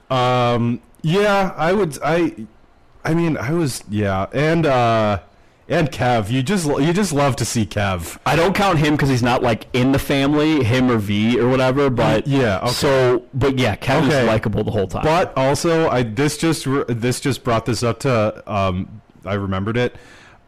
[0.10, 0.82] Um.
[1.01, 1.97] Yeah, I would.
[2.03, 2.45] I.
[3.03, 3.84] I mean, I was.
[3.89, 5.19] Yeah, and uh,
[5.69, 6.30] and Kev.
[6.30, 8.17] You just you just love to see Kev.
[8.26, 11.47] I don't count him because he's not like in the family, him or V or
[11.49, 11.89] whatever.
[11.89, 12.69] But Yeah, okay.
[12.71, 14.28] So, but yeah, Kevin's Okay.
[14.28, 15.04] likable the whole time.
[15.04, 19.02] But also, I this just this just brought this up to um.
[19.26, 19.95] I remembered it.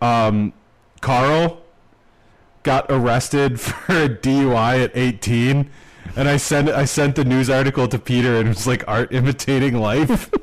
[0.01, 0.51] Um,
[0.99, 1.62] Carl
[2.63, 5.69] got arrested for a DUI at 18,
[6.17, 9.13] and I sent I sent the news article to Peter, and it was like art
[9.13, 10.30] imitating life.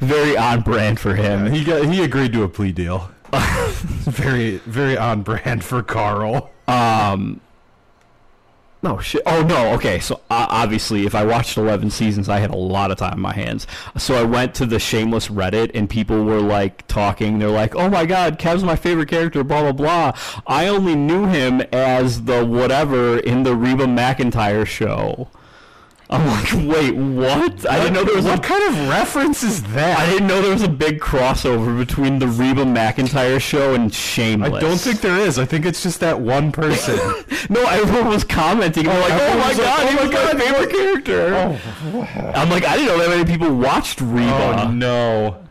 [0.00, 1.50] Very on brand for him.
[1.52, 3.10] he got he agreed to a plea deal.
[3.32, 6.50] very very on brand for Carl.
[6.68, 7.40] Um,
[8.82, 9.22] no shit.
[9.26, 9.72] Oh no.
[9.74, 9.98] Okay.
[9.98, 13.20] So uh, obviously, if I watched eleven seasons, I had a lot of time on
[13.20, 13.66] my hands.
[13.96, 17.38] So I went to the Shameless Reddit, and people were like talking.
[17.38, 20.42] They're like, "Oh my God, Kev's my favorite character." Blah blah blah.
[20.46, 25.30] I only knew him as the whatever in the Reba McEntire show.
[26.08, 27.68] I'm like, wait, what?
[27.68, 29.98] I didn't know there was what a kind of reference is that?
[29.98, 34.52] I didn't know there was a big crossover between the Reba McEntire show and Shameless.
[34.52, 35.36] I don't think there is.
[35.38, 36.98] I think it's just that one person.
[37.48, 38.84] No, everyone was commenting.
[38.84, 41.34] They're like, "Oh my was like, god, oh he my was my God, favorite character."
[42.34, 44.62] I'm like, I didn't know that many people watched Reba.
[44.66, 45.44] oh no.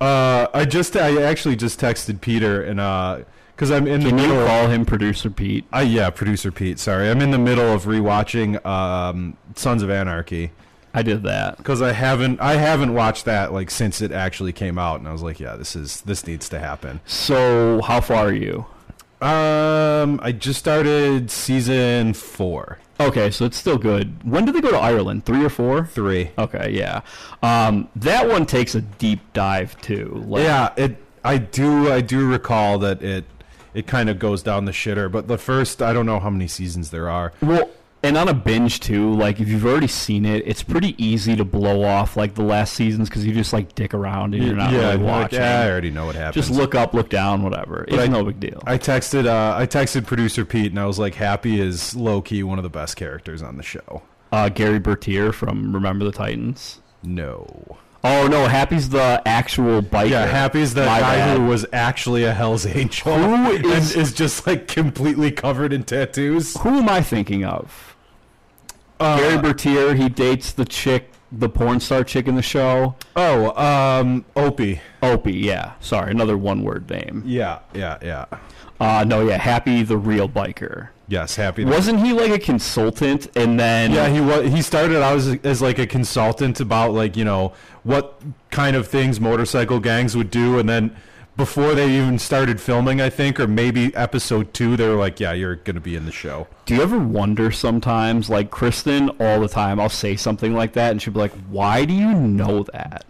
[0.00, 3.20] Uh, I just I actually just texted Peter and uh,
[3.56, 4.46] because I'm in the Can you middle.
[4.46, 5.64] call him producer Pete?
[5.74, 6.78] Uh, yeah, producer Pete.
[6.78, 10.52] Sorry, I'm in the middle of rewatching um, Sons of Anarchy
[10.94, 11.56] I did that.
[11.58, 15.12] because I haven't I haven't watched that like since it actually came out, and I
[15.12, 17.00] was like, yeah, this is this needs to happen.
[17.06, 18.66] So, how far are you?
[19.20, 24.22] Um, I just started season four, Okay, so it's still good.
[24.30, 25.24] When did they go to Ireland?
[25.24, 25.86] Three or four?
[25.86, 26.30] three.
[26.38, 27.00] Okay, yeah.
[27.42, 30.22] Um, that one takes a deep dive too.
[30.26, 30.96] Like, Yeah, it.
[31.24, 31.90] I do.
[31.92, 33.24] I do recall that it.
[33.76, 36.48] It kind of goes down the shitter, but the first, I don't know how many
[36.48, 37.32] seasons there are.
[37.42, 37.68] Well,
[38.02, 41.44] and on a binge too, like if you've already seen it, it's pretty easy to
[41.44, 44.70] blow off like the last seasons because you just like dick around and you're not
[44.72, 45.40] yeah, really like, watching.
[45.40, 46.46] yeah, I already know what happens.
[46.46, 47.84] just look up, look down, whatever.
[47.88, 48.62] It's I- no big deal.
[48.66, 49.26] I texted.
[49.26, 52.62] Uh, I texted producer Pete, and I was like, "Happy is low key one of
[52.62, 56.80] the best characters on the show." uh, Gerry Bertier from Remember the Titans.
[57.02, 57.76] No.
[58.08, 60.10] Oh no, Happy's the actual biker.
[60.10, 61.36] Yeah, Happy's the My guy bad.
[61.38, 65.82] who was actually a Hell's Angel, Who is- and is just like completely covered in
[65.82, 66.56] tattoos.
[66.58, 67.96] Who am I thinking of?
[69.00, 69.94] Uh, Gerry Bertier.
[69.94, 72.94] He dates the chick, the porn star chick in the show.
[73.16, 74.80] oh, um, Opie.
[75.02, 75.34] Opie.
[75.34, 75.72] Yeah.
[75.80, 77.22] Sorry, another one-word name.
[77.26, 78.26] Yeah, yeah, yeah.
[78.78, 80.88] Uh, no, yeah, Happy the real biker.
[81.08, 81.64] Yes, Happy.
[81.64, 83.92] Wasn't he like a consultant and then?
[83.92, 84.52] Yeah, he was.
[84.52, 87.52] He started out as, as like a consultant about like you know
[87.84, 90.96] what kind of things motorcycle gangs would do, and then
[91.36, 95.32] before they even started filming, I think, or maybe episode two, they were like, "Yeah,
[95.32, 99.48] you're gonna be in the show." Do you ever wonder sometimes, like Kristen, all the
[99.48, 99.78] time?
[99.78, 103.04] I'll say something like that, and she'll be like, "Why do you know that?"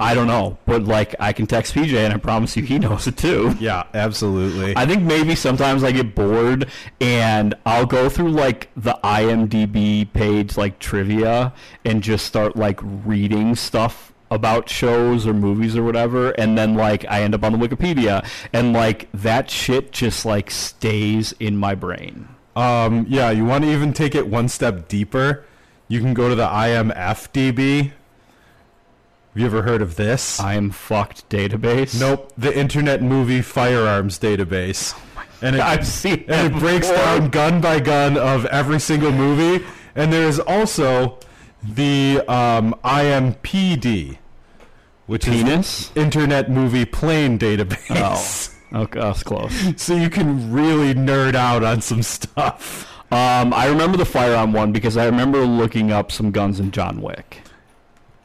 [0.00, 3.06] I don't know, but like I can text PJ, and I promise you, he knows
[3.06, 3.54] it too.
[3.60, 4.74] Yeah, absolutely.
[4.76, 6.68] I think maybe sometimes I get bored
[7.00, 11.52] and I'll go through like the IMDb page, like trivia,
[11.84, 17.04] and just start like reading stuff about shows or movies or whatever, and then like
[17.10, 21.74] I end up on the Wikipedia, and like that shit just like stays in my
[21.74, 22.28] brain.
[22.56, 25.44] um, yeah, you want to even take it one step deeper?
[25.88, 27.92] You can go to the IMFDB.
[29.32, 30.40] Have you ever heard of this?
[30.40, 31.98] I am fucked database.
[32.00, 34.92] Nope, the Internet Movie Firearms Database.
[34.96, 37.02] Oh and it, I've seen and it breaks before.
[37.04, 39.64] down gun by gun of every single movie.
[39.94, 41.18] And there is also
[41.62, 44.18] the um, IMPD,
[45.06, 45.90] which penis.
[45.90, 48.54] is Internet Movie Plane Database.
[48.72, 49.52] Oh, okay, that's close.
[49.80, 52.86] So you can really nerd out on some stuff.
[53.12, 57.00] Um, I remember the firearm one because I remember looking up some guns in John
[57.00, 57.42] Wick.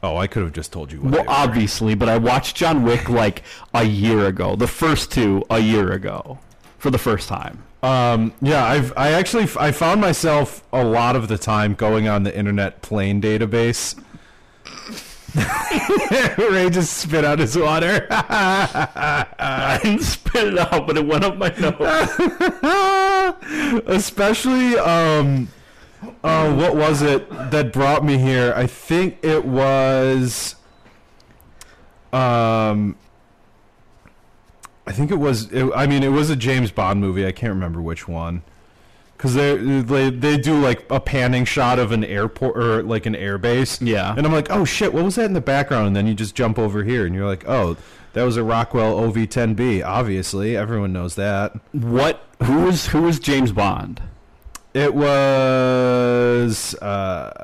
[0.06, 3.10] Oh, I could have just told you what Well, obviously, but I watched John Wick
[3.10, 3.42] like
[3.74, 4.56] a year ago.
[4.56, 6.38] The first two a year ago,
[6.78, 7.64] for the first time.
[7.82, 12.22] Um, yeah, I've I actually I found myself a lot of the time going on
[12.22, 14.00] the Internet Plane Database.
[16.38, 18.06] Ray just spit out his water.
[18.12, 21.82] I didn't spit it out, but it went up my nose.
[23.88, 25.48] Especially, um,
[26.24, 28.54] uh, what was it that brought me here?
[28.56, 30.56] I think it was,
[32.14, 32.96] um,
[34.88, 35.52] I think it was.
[35.52, 37.26] It, I mean, it was a James Bond movie.
[37.26, 38.44] I can't remember which one.
[39.18, 43.14] Because they, they they do like a panning shot of an airport or like an
[43.14, 43.86] airbase.
[43.86, 44.14] Yeah.
[44.16, 45.88] And I'm like, oh shit, what was that in the background?
[45.88, 47.78] And then you just jump over here and you're like, oh,
[48.12, 49.86] that was a Rockwell OV10B.
[49.86, 51.54] Obviously, everyone knows that.
[51.72, 52.24] What?
[52.44, 54.02] Who was who was James Bond?
[54.76, 57.36] It was uh,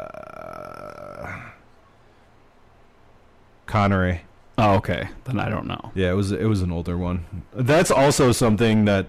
[3.66, 4.24] Connery.
[4.58, 5.08] Oh, okay.
[5.24, 5.94] Then I don't know.
[5.96, 7.46] Yeah, it was it was an older one.
[7.54, 9.08] That's also something that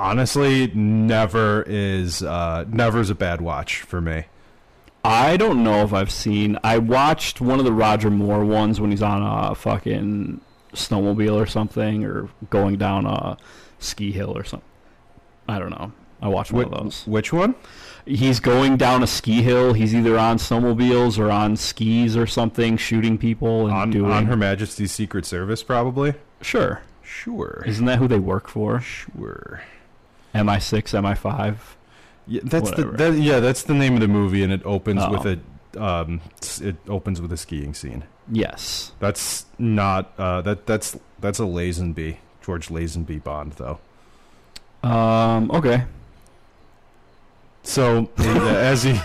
[0.00, 4.24] honestly never is uh, never is a bad watch for me.
[5.04, 6.58] I don't know if I've seen.
[6.64, 10.40] I watched one of the Roger Moore ones when he's on a fucking
[10.72, 13.36] snowmobile or something, or going down a
[13.78, 14.68] ski hill or something.
[15.48, 15.92] I don't know.
[16.24, 17.06] I watched one Wh- of those.
[17.06, 17.54] Which one?
[18.06, 19.72] he's going down a ski hill.
[19.74, 24.10] He's either on snowmobiles or on skis or something, shooting people and On, doing.
[24.10, 26.14] on Her Majesty's Secret Service, probably.
[26.42, 27.62] Sure, Sure.
[27.66, 28.80] isn't that who they work for?
[28.80, 29.62] Sure.
[30.34, 31.56] MI6, MI5.
[32.26, 35.10] Yeah, that's the that, yeah, that's the name of the movie, and it opens Oh.
[35.12, 36.20] with a um,
[36.62, 38.04] it opens with a skiing scene.
[38.30, 38.92] Yes.
[38.98, 43.78] That's not uh, that that's that's a Lazenby George Lazenby Bond though.
[44.82, 45.50] Um.
[45.50, 45.84] Okay.
[47.64, 48.22] So uh,
[48.56, 48.98] as you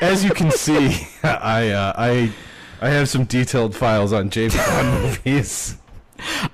[0.00, 2.32] as you can see, I uh, I
[2.80, 5.76] I have some detailed files on James Bond movies.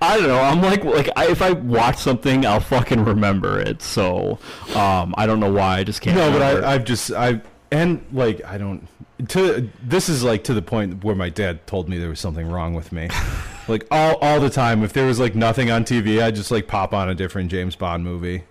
[0.01, 0.41] I don't know.
[0.41, 3.81] I'm like, like I, if I watch something, I'll fucking remember it.
[3.81, 4.41] So,
[4.75, 5.79] um, I don't know why.
[5.79, 6.17] I just can't.
[6.17, 6.43] No, but.
[6.43, 8.89] I I've just I and like I don't
[9.29, 12.49] to this is like to the point where my dad told me there was something
[12.49, 13.09] wrong with me.
[13.69, 16.67] like all all the time if there was like nothing on TV, I'd just like
[16.67, 18.45] pop on a different James Bond movie.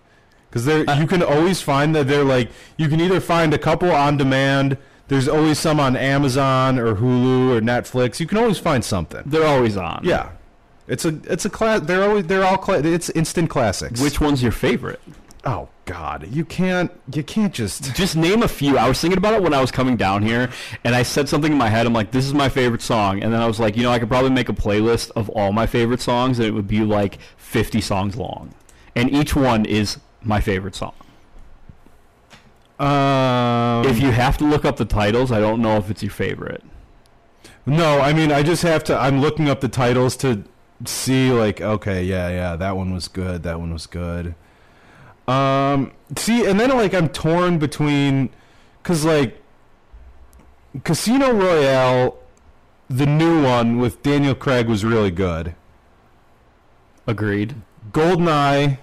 [0.52, 3.92] Cuz there you can always find that they're like you can either find a couple
[3.92, 8.20] on demand, there's always some on Amazon or Hulu or Netflix.
[8.20, 9.24] You can always find something.
[9.26, 10.02] They're always on.
[10.04, 10.30] Yeah.
[10.88, 14.02] It's a it's a class they're always they're all cla- it's instant classics.
[14.02, 15.02] Which one's your favorite?
[15.44, 18.78] oh god, you can't you can't just Just name a few.
[18.78, 20.50] I was thinking about it when I was coming down here,
[20.84, 21.86] and I said something in my head.
[21.88, 24.00] I'm like, "This is my favorite song," and then I was like, "You know, I
[24.00, 27.18] could probably make a playlist of all my favorite songs, and it would be like
[27.38, 28.54] 50 songs long,
[28.96, 30.94] and each one is my favorite song."
[32.80, 36.12] um If you have to look up the titles, I don't know if it's your
[36.12, 36.64] favorite.
[37.66, 38.98] No, I mean I just have to.
[38.98, 40.44] I'm looking up the titles to
[40.86, 43.44] see like okay, yeah, yeah, that one was good.
[43.44, 44.36] That one was good.
[45.28, 48.30] Um, see, and then like I'm torn between,
[48.84, 49.42] cause like
[50.84, 52.18] Casino Royale,
[52.90, 55.56] the new one with Daniel Craig was really good.
[57.08, 57.56] Agreed.
[57.92, 58.80] Goldeneye,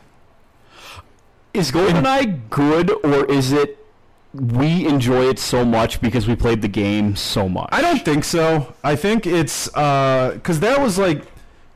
[1.54, 3.84] Is GoldenEye good, or is it
[4.34, 7.68] we enjoy it so much because we played the game so much?
[7.72, 8.74] I don't think so.
[8.84, 11.24] I think it's uh, cause that was like,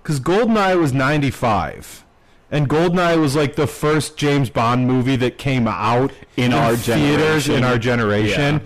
[0.05, 2.05] cause Goldeneye was '95.
[2.51, 7.49] And Goldeneye was like the first James Bond movie that came out In our theaters
[7.49, 8.61] in our generation.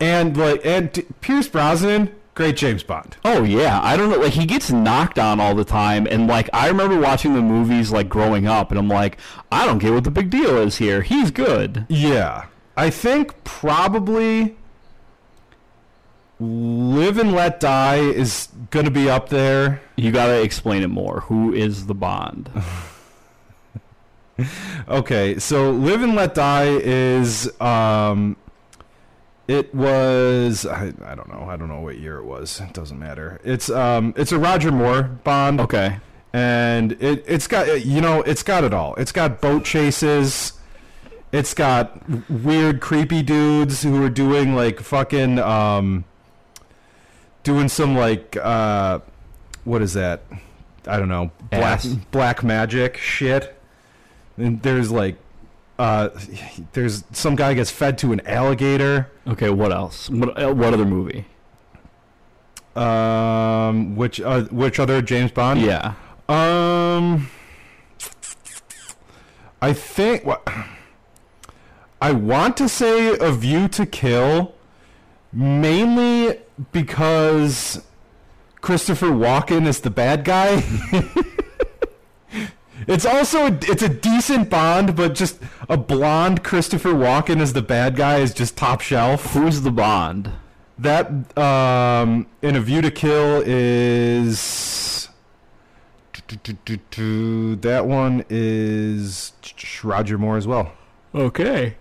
[0.00, 3.16] And like and Pierce Brosnan, great James Bond.
[3.24, 4.18] Oh yeah, I don't know.
[4.18, 7.90] Like he gets knocked on all the time, and like I remember watching the movies
[7.90, 9.18] like growing up, and I'm like,
[9.50, 11.02] I don't get what the big deal is here.
[11.02, 11.86] He's good.
[11.88, 12.46] Yeah.
[12.76, 14.56] I think probably
[16.38, 19.80] Live and Let Die is going to be up there.
[19.96, 21.22] You gotta explain it more.
[21.22, 22.50] Who is the Bond?
[24.86, 28.36] Okay, so Live and Let Die is um
[29.48, 31.46] it was I, I don't know.
[31.48, 32.60] I don't know what year it was.
[32.60, 33.40] It doesn't matter.
[33.44, 35.98] It's um it's a Roger Moore Bond Okay.
[36.32, 38.94] and it it's got you know, it's got it all.
[38.96, 40.52] It's got boat chases.
[41.32, 46.04] It's got weird creepy dudes who are doing like fucking um
[47.42, 49.00] doing some like uh
[49.64, 50.22] what is that?
[50.86, 51.30] I don't know.
[51.50, 51.86] Black Ass.
[52.10, 53.52] black magic shit.
[54.36, 55.16] And there's like
[55.78, 56.08] uh
[56.72, 59.10] there's some guy gets fed to an alligator.
[59.26, 59.50] Okay.
[59.50, 60.08] What else?
[60.10, 61.26] What, uh, what other movie?
[62.74, 65.60] Um which uh, which other James Bond?
[65.60, 65.94] Yeah.
[66.28, 67.28] Um,
[69.62, 70.46] I think what
[72.00, 74.54] I want to say A View to Kill,
[75.32, 76.40] mainly
[76.72, 77.82] because
[78.60, 80.64] Christopher Walken is the bad guy.
[82.86, 87.62] it's also a, it's a decent Bond, but just a blonde Christopher Walken as the
[87.62, 89.32] bad guy is just top shelf.
[89.32, 90.32] Who's the Bond?
[90.78, 95.08] That um, in A View to Kill is
[97.62, 99.32] that one is
[99.82, 100.72] Roger Moore as well.
[101.14, 101.76] Okay.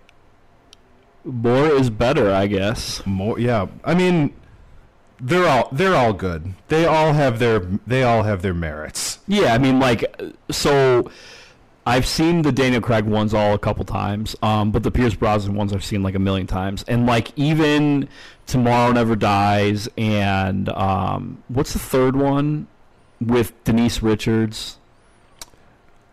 [1.23, 3.05] More is better, I guess.
[3.05, 3.67] More, yeah.
[3.83, 4.33] I mean,
[5.19, 6.53] they're all they're all good.
[6.67, 9.19] They all have their they all have their merits.
[9.27, 10.03] Yeah, I mean, like,
[10.51, 11.09] so
[11.85, 15.55] I've seen the Daniel Craig ones all a couple times, um, but the Pierce Brosnan
[15.55, 16.83] ones I've seen like a million times.
[16.87, 18.09] And like, even
[18.47, 22.67] Tomorrow Never Dies, and um, what's the third one
[23.21, 24.77] with Denise Richards?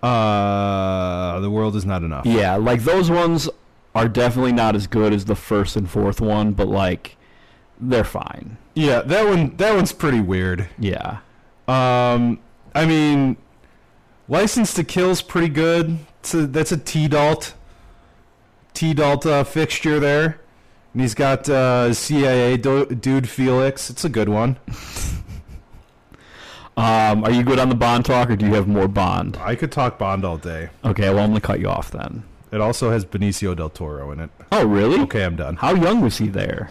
[0.02, 2.26] Uh, the world is not enough.
[2.26, 3.48] Yeah, like those ones
[3.94, 7.16] are definitely not as good as the first and fourth one, but like,
[7.90, 8.56] they're fine.
[8.74, 10.68] Yeah, that one that one's pretty weird.
[10.78, 11.18] Yeah.
[11.68, 12.38] Um,
[12.74, 13.36] I mean,
[14.28, 15.98] License to Kill's pretty good.
[16.20, 17.54] It's a, that's a T Dalt,
[18.74, 20.40] T Dalt uh, fixture there,
[20.92, 23.90] and he's got uh, CIA do- dude Felix.
[23.90, 24.58] It's a good one.
[26.74, 29.36] Um, are you good on the Bond talk, or do you have more Bond?
[29.42, 30.70] I could talk Bond all day.
[30.84, 32.24] Okay, well I'm gonna cut you off then.
[32.50, 34.30] It also has Benicio del Toro in it.
[34.50, 34.98] Oh, really?
[35.00, 35.56] Okay, I'm done.
[35.56, 36.70] How young was he there?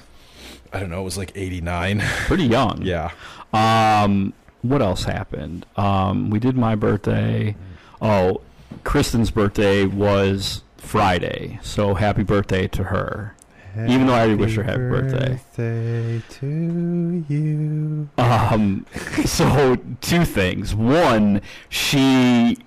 [0.74, 1.02] I don't know.
[1.02, 2.00] It was like 89.
[2.28, 2.82] Pretty young.
[2.82, 3.12] yeah.
[3.54, 5.66] Um, what else happened?
[5.76, 7.56] Um, we did my birthday.
[8.02, 8.42] Oh,
[8.84, 13.36] Kristen's birthday was Friday, so happy birthday to her.
[13.76, 15.30] Even though I already wish her happy birthday.
[15.34, 18.10] Happy birthday to you.
[18.18, 18.86] Um,
[19.26, 20.76] so two things.
[20.76, 22.58] One, she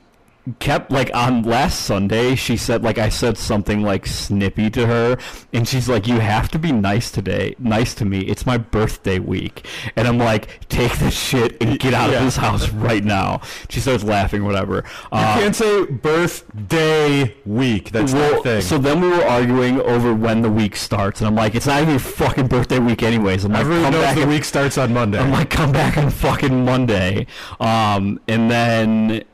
[0.59, 5.17] kept like on last Sunday, she said like I said something like snippy to her,
[5.53, 8.21] and she's like, "You have to be nice today, nice to me.
[8.21, 9.67] It's my birthday week."
[9.97, 12.19] And I'm like, "Take this shit and get out Yeah.
[12.19, 13.41] of this house right now."
[13.71, 14.77] She starts laughing, whatever.
[14.77, 17.91] You Uh, can't say birthday week.
[17.91, 18.63] That's well, the thing.
[18.63, 21.79] So then we were arguing over when the week starts, and I'm like, "It's not
[21.79, 24.45] even your fucking birthday week, anyways." I'm like, Everyone "Come knows back the and week
[24.45, 25.19] starts on Monday.
[25.19, 27.27] I'm like, come back on fucking Monday.
[27.61, 29.25] Um, and then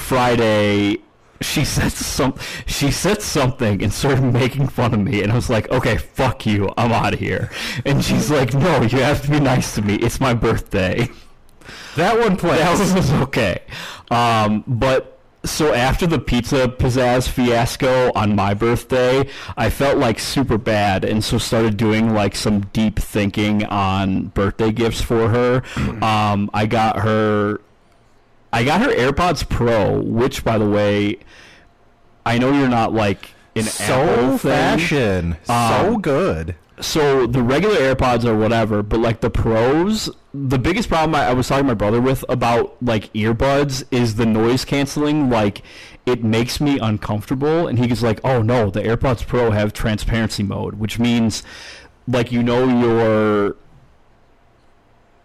[0.00, 0.98] Friday,
[1.40, 2.34] she said some.
[2.66, 6.46] She said something and started making fun of me, and I was like, okay, fuck
[6.46, 7.50] you, I'm out of here.
[7.84, 9.94] And she's like, no, you have to be nice to me.
[9.96, 11.08] It's my birthday.
[11.96, 12.58] that one plays.
[12.58, 13.62] That one was okay.
[14.10, 19.26] Um, but so after the pizza pizzazz fiasco on my birthday,
[19.56, 24.72] I felt like super bad, and so started doing like some deep thinking on birthday
[24.72, 25.62] gifts for her.
[26.00, 27.60] Um, I got her,
[28.52, 31.18] I got her AirPods Pro, which by the way,
[32.26, 34.50] I know you're not like an so Apple thing.
[34.50, 35.36] fashion.
[35.44, 36.54] so Um, good.
[36.80, 41.32] So the regular AirPods are whatever, but like the pros, the biggest problem I, I
[41.34, 45.28] was talking to my brother with about like earbuds is the noise canceling.
[45.28, 45.62] Like
[46.06, 50.42] it makes me uncomfortable, and he was like, "Oh no, the AirPods Pro have transparency
[50.42, 51.42] mode, which means
[52.08, 53.56] like you know your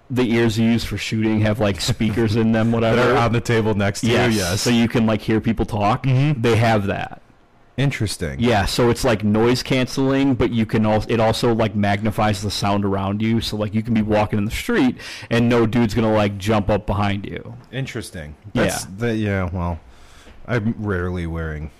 [0.10, 2.95] the ears you use for shooting have like speakers in them, whatever.
[3.06, 4.39] That are on the table next to yes, you.
[4.39, 4.62] Yes.
[4.62, 6.03] so you can like hear people talk.
[6.03, 6.41] Mhm.
[6.41, 7.22] They have that.
[7.78, 8.39] Interesting.
[8.39, 12.51] Yeah, so it's like noise canceling, but you can also it also like magnifies the
[12.51, 13.41] sound around you.
[13.41, 14.97] So like you can be walking in the street
[15.30, 17.56] and no dude's gonna like jump up behind you.
[17.72, 18.36] Interesting.
[18.53, 18.64] Yeah.
[18.64, 19.49] That's, that, yeah.
[19.51, 19.80] Well,
[20.47, 21.72] I'm rarely wearing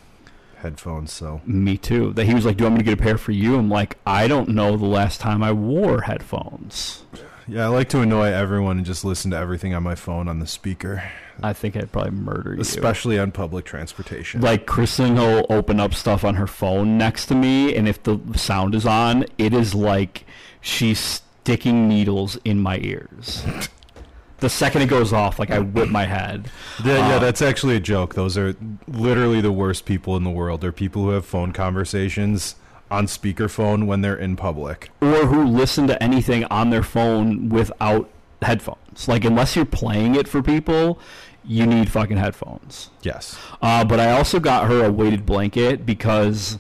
[0.58, 2.12] headphones, so Me too.
[2.14, 3.70] That he was like, "Do you want me to get a pair for you?" I'm
[3.70, 7.04] like, "I don't know the last time I wore headphones."
[7.48, 7.66] Yeah.
[7.66, 10.48] I like to annoy everyone and just listen to everything on my phone on the
[10.48, 11.04] speaker,
[11.44, 12.62] I think I'd probably murder you.
[12.62, 14.42] especially on public transportation.
[14.42, 18.20] like Kristen will open up stuff on her phone next to me, and if the
[18.36, 20.26] sound is on, it is like
[20.62, 23.44] she's sticking needles in my ears.
[24.40, 26.50] the second it goes off, like I whip my head.
[26.84, 28.16] Yeah, yeah, Uh, that's actually a joke.
[28.16, 28.56] Those are
[28.88, 30.62] literally the worst people in the world.
[30.62, 32.56] They're people who have phone conversations
[32.92, 34.90] on speakerphone when they're in public.
[35.02, 38.10] or who listen to anything on their phone without
[38.42, 39.08] headphones.
[39.08, 41.00] Like unless you're playing it for people,
[41.44, 42.90] you need fucking headphones.
[43.02, 43.38] Yes.
[43.62, 46.58] Uh, but I also got her a weighted blanket because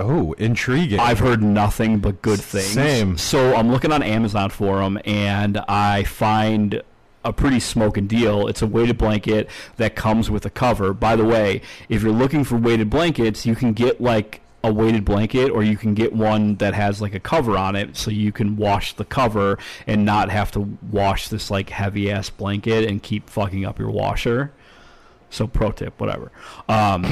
[0.00, 0.98] Oh, intriguing.
[0.98, 2.66] I've heard nothing but good things.
[2.72, 3.16] Same.
[3.18, 6.82] So I'm looking on Amazon for them, and I find
[7.24, 8.48] a pretty smoking deal.
[8.48, 10.92] It's a weighted blanket that comes with a cover.
[10.92, 15.04] By the way, if you're looking for weighted blankets, you can get like a weighted
[15.04, 18.30] blanket or you can get one that has like a cover on it so you
[18.30, 23.02] can wash the cover and not have to wash this like heavy ass blanket and
[23.02, 24.52] keep fucking up your washer.
[25.30, 26.30] So pro tip, whatever.
[26.68, 27.04] Um,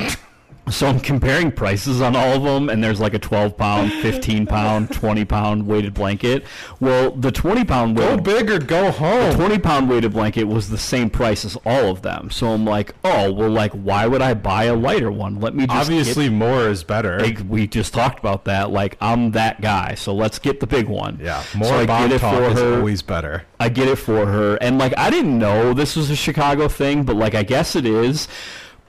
[0.71, 4.47] so I'm comparing prices on all of them, and there's like a 12 pound, 15
[4.47, 6.45] pound, 20 pound weighted blanket.
[6.81, 9.35] Well, the 20 pound go weighted big or go the home.
[9.35, 12.31] 20 pound weighted blanket was the same price as all of them.
[12.31, 15.41] So I'm like, oh, well, like, why would I buy a lighter one?
[15.41, 17.21] Let me just Obviously, more is better.
[17.21, 18.71] Like, we just talked about that.
[18.71, 21.18] Like, I'm that guy, so let's get the big one.
[21.23, 22.77] yeah, more I bomb talk is her.
[22.77, 23.45] always better.
[23.59, 24.57] I get it for her.
[24.57, 27.85] And like I didn't know this was a Chicago thing, but like I guess it
[27.85, 28.29] is.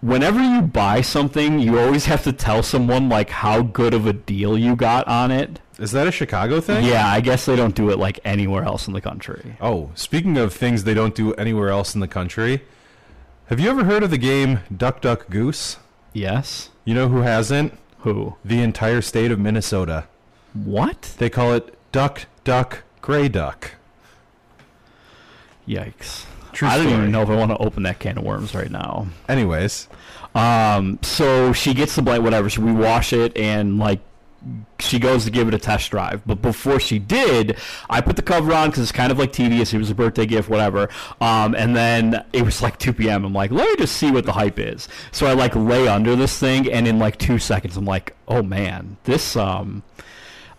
[0.02, 4.14] Whenever you buy something, you always have to tell someone like how good of a
[4.14, 5.60] deal you got on it.
[5.78, 6.86] Is that a Chicago thing?
[6.86, 9.58] Yeah, I guess they don't do it like anywhere else in the country.
[9.62, 12.64] Oh, speaking of things they don't do anywhere else in the country,
[13.46, 15.78] have you ever heard of the game Duck Duck Goose?
[16.14, 16.70] Yes.
[16.84, 17.78] You know who hasn't?
[18.00, 18.36] Who?
[18.44, 20.06] The entire state of Minnesota.
[20.54, 21.14] What?
[21.20, 23.72] They call it Duck Duck Gray Duck.
[25.68, 26.26] Yikes.
[26.54, 27.00] True I don't story.
[27.00, 29.08] even know if I want to open that can of worms right now.
[29.30, 29.88] Anyways,
[30.36, 32.50] Um, so she gets the blanket, whatever.
[32.50, 34.00] So we wash it and like
[34.80, 36.22] she goes to give it a test drive.
[36.26, 37.58] But before she did,
[37.90, 39.72] I put the cover on because it's kind of like tedious.
[39.74, 40.90] It was a birthday gift, whatever.
[41.20, 43.24] Um, and then it was like 2 p.m.
[43.24, 44.88] I'm like, let me just see what the hype is.
[45.12, 48.42] So I like lay under this thing, and in like two seconds, I'm like, oh
[48.42, 49.84] man, this um.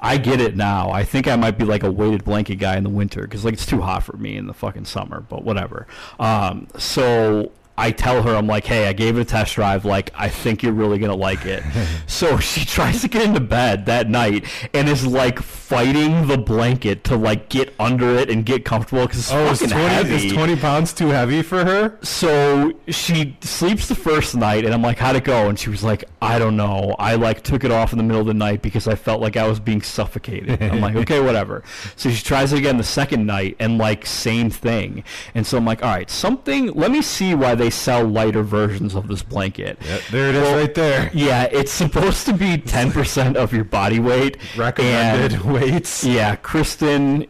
[0.03, 0.90] I get it now.
[0.90, 3.55] I think I might be like a weighted blanket guy in the winter because like
[3.55, 5.20] it's too hot for me in the fucking summer.
[5.20, 5.86] But whatever.
[6.18, 9.85] Um, so I tell her, I'm like, hey, I gave it a test drive.
[9.85, 11.62] Like, I think you're really gonna like it.
[12.07, 14.45] so she tries to get into bed that night
[14.75, 19.20] and is like fighting the blanket to like get under it and get comfortable because
[19.20, 20.27] it's Oh, is fucking 20, heavy.
[20.27, 21.99] is 20 pounds too heavy for her?
[22.03, 25.83] So she sleeps the first night, and I'm like, "How'd it go?" And she was
[25.83, 26.95] like, "I don't know.
[26.99, 29.37] I like took it off in the middle of the night because I felt like
[29.37, 31.62] I was being suffocated." I'm like, "Okay, whatever."
[31.97, 35.05] So she tries it again the second night, and like same thing.
[35.35, 36.66] And so I'm like, "All right, something.
[36.73, 39.79] Let me see why they sell lighter versions of this blanket."
[40.11, 41.11] there it is Well, right there.
[41.15, 44.37] Yeah, it's supposed to be 10% of your body weight.
[44.57, 46.03] Recommended and- weights.
[46.05, 47.27] yeah, Kristen,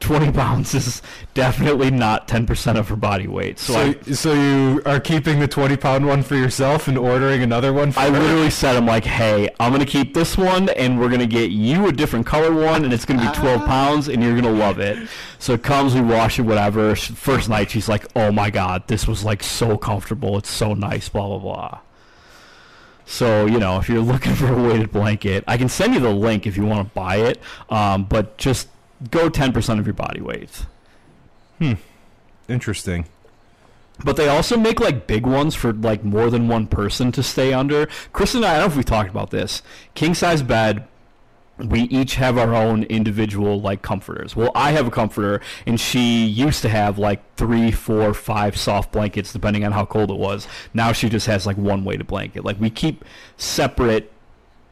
[0.00, 1.00] 20 pounds is
[1.34, 3.60] definitely not 10% of her body weight.
[3.60, 7.42] So, I, So, so you are keeping the 20 pound one for yourself and ordering
[7.42, 8.18] another one for I her?
[8.18, 11.26] literally said, I'm like, hey, I'm going to keep this one, and we're going to
[11.28, 14.32] get you a different color one, and it's going to be 12 pounds, and you're
[14.32, 15.08] going to love it.
[15.38, 16.96] So it comes, we wash it, whatever.
[16.96, 20.36] First night, she's like, oh my God, this was like so comfortable.
[20.36, 21.78] It's so nice, blah, blah, blah.
[23.06, 26.10] So, you know, if you're looking for a weighted blanket, I can send you the
[26.10, 27.40] link if you want to buy it,
[27.70, 28.68] um, but just
[29.10, 30.66] go 10% of your body weight.
[31.58, 31.74] Hmm.
[32.48, 33.06] Interesting.
[34.04, 37.52] But they also make like big ones for like more than one person to stay
[37.52, 37.86] under.
[38.12, 39.62] Chris and I, I don't know if we talked about this.
[39.94, 40.86] King size bed.
[41.58, 44.34] We each have our own individual like comforters.
[44.34, 48.90] Well, I have a comforter, and she used to have like three, four, five soft
[48.90, 50.48] blankets, depending on how cold it was.
[50.72, 52.44] Now she just has like one weighted blanket.
[52.44, 53.04] Like we keep
[53.36, 54.10] separate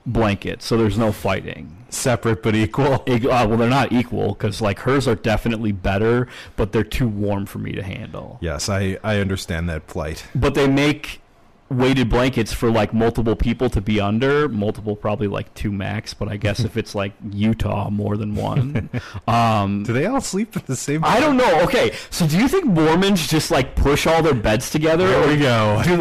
[0.06, 1.76] blankets, so there's no fighting.
[1.90, 3.02] Separate but equal.
[3.06, 7.08] Ig- uh, well, they're not equal because like hers are definitely better, but they're too
[7.08, 8.38] warm for me to handle.
[8.40, 10.24] Yes, I, I understand that plight.
[10.34, 11.20] But they make
[11.68, 16.28] weighted blankets for like multiple people to be under, multiple probably like two max, but
[16.28, 18.88] I guess if it's like Utah, more than one.
[19.28, 21.60] um, Do they all sleep in the same I don't know.
[21.62, 25.06] Okay, so do you think Mormons just like push all their beds together?
[25.08, 25.80] There or we go.
[25.84, 25.96] do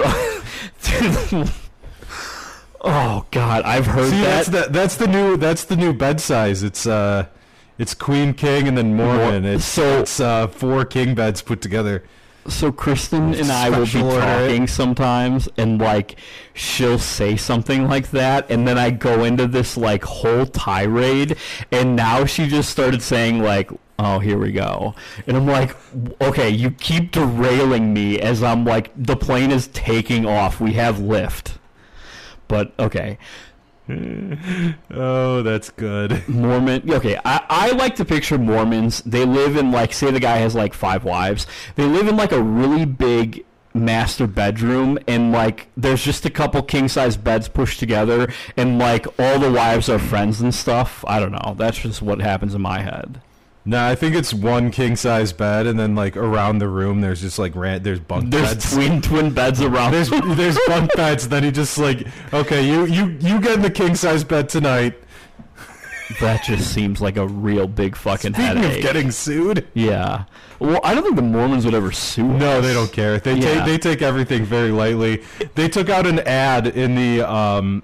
[0.82, 1.54] do the-
[2.82, 4.46] oh God, I've heard See, that.
[4.46, 6.64] that's the that's the new that's the new bed size.
[6.64, 7.26] It's uh,
[7.78, 9.44] it's queen king and then Mormon.
[9.44, 12.04] Mor- It's so- it's uh four king beds put together.
[12.48, 14.22] So Kristen and I will be order.
[14.22, 16.16] talking sometimes, and like
[16.56, 21.36] she'll say something like that, and then I go into this like whole tirade,
[21.72, 23.70] and now she just started saying like,
[24.00, 24.96] "Oh, here we go,"
[25.28, 25.76] and I'm like,
[26.22, 30.60] "Okay, you keep derailing me as I'm like the plane is taking off.
[30.60, 31.59] We have lift."
[32.50, 33.18] But okay,
[34.92, 36.28] Oh, that's good.
[36.30, 36.90] Mormon.
[36.92, 39.02] Okay, I, I like to picture Mormons.
[39.02, 41.48] They live in like, say the guy has like five wives.
[41.76, 46.62] They live in like a really big master bedroom, and like there's just a couple
[46.62, 51.04] king size beds pushed together, and like all the wives are friends and stuff.
[51.08, 51.56] I don't know.
[51.58, 53.22] That's just what happens in my head.
[53.70, 57.22] No, I think it's one king size bed, and then like around the room, there's
[57.22, 58.42] just like ran- there's bunk beds.
[58.42, 58.74] There's beds.
[58.74, 59.92] twin twin beds around.
[59.92, 61.28] There's there's bunk beds.
[61.30, 64.96] Then he just like, okay, you you you get in the king size bed tonight.
[66.20, 68.78] that just seems like a real big fucking Speaking headache.
[68.78, 70.24] of getting sued, yeah.
[70.58, 72.24] Well, I don't think the Mormons would ever sue.
[72.24, 72.66] no, us.
[72.66, 73.20] they don't care.
[73.20, 73.54] They Yeah.
[73.54, 75.24] take they take everything very lightly.
[75.54, 77.84] They took out an ad in the um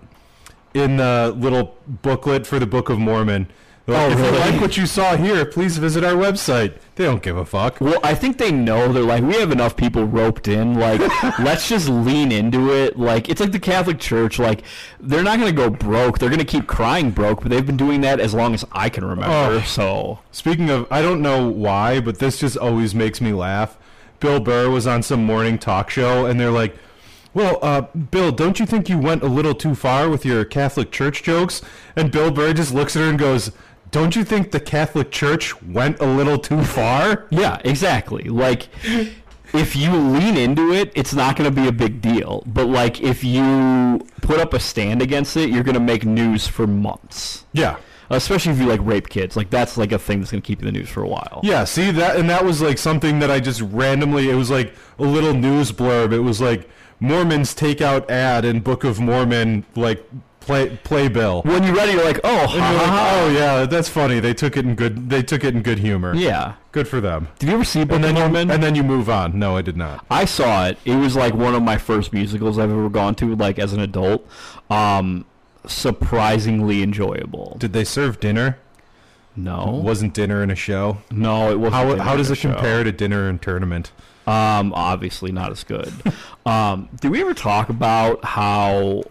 [0.73, 3.47] in the little booklet for the Book of Mormon.
[3.85, 6.77] They're like, Oh, if you like what you saw here, please visit our website.
[6.95, 7.79] They don't give a fuck.
[7.81, 10.75] Well, I think they know they're like we have enough people roped in.
[10.79, 11.01] Like,
[11.39, 12.97] let's just lean into it.
[12.97, 14.39] Like, it's like the Catholic Church.
[14.39, 14.63] Like,
[14.99, 16.19] they're not going to go broke.
[16.19, 18.89] They're going to keep crying broke, but they've been doing that as long as I
[18.89, 19.35] can remember.
[19.35, 19.61] Oh.
[19.61, 23.77] So, Speaking of, I don't know why, but this just always makes me laugh.
[24.19, 26.75] Bill Burr was on some morning talk show, and they're like,
[27.33, 30.91] "Well, uh, Bill, don't you think you went a little too far with your Catholic
[30.91, 31.61] Church jokes?"
[31.95, 33.51] And Bill Burr just looks at her and goes,
[33.95, 38.23] "Don't you think the Catholic Church went a little too far?" yeah, exactly.
[38.25, 38.67] Like,
[39.53, 42.43] if you lean into it, it's not going to be a big deal.
[42.45, 46.45] But like, if you put up a stand against it, you're going to make news
[46.45, 47.45] for months.
[47.53, 47.77] Yeah.
[48.09, 50.67] Especially if you like rape kids, like that's like a thing that's gonna keep you
[50.67, 51.39] in the news for a while.
[51.41, 54.29] Yeah, see that, and that was like something that I just randomly.
[54.29, 56.13] It was like a little news blurb.
[56.13, 56.69] It was like
[56.99, 60.07] Mormons take out ad in Book of Mormon like
[60.45, 61.41] play playbill.
[61.43, 63.89] When you read it, you're like, oh, And ha, you're like, ha, oh yeah, that's
[63.89, 64.19] funny.
[64.19, 65.09] They took it in good.
[65.09, 66.13] They took it in good humor.
[66.15, 66.53] yeah.
[66.71, 67.27] good for them.
[67.39, 69.37] Did you ever see Book And then you, and then you move on.
[69.39, 70.05] No, I did not.
[70.09, 70.77] I saw it.
[70.85, 73.79] It was like one of my first musicals I've ever gone to, like as an
[73.79, 74.27] adult.
[74.69, 75.25] Um,
[75.65, 77.55] surprisingly enjoyable.
[77.59, 78.59] Did they serve dinner?
[79.37, 80.99] No, Wasn't dinner in a show?
[81.11, 81.73] no, it wasn't.
[81.73, 82.53] How how does it show.
[82.53, 83.91] compare to dinner and tournament?
[84.25, 85.91] Um, obviously not as good.
[86.45, 89.03] um, did we ever talk about how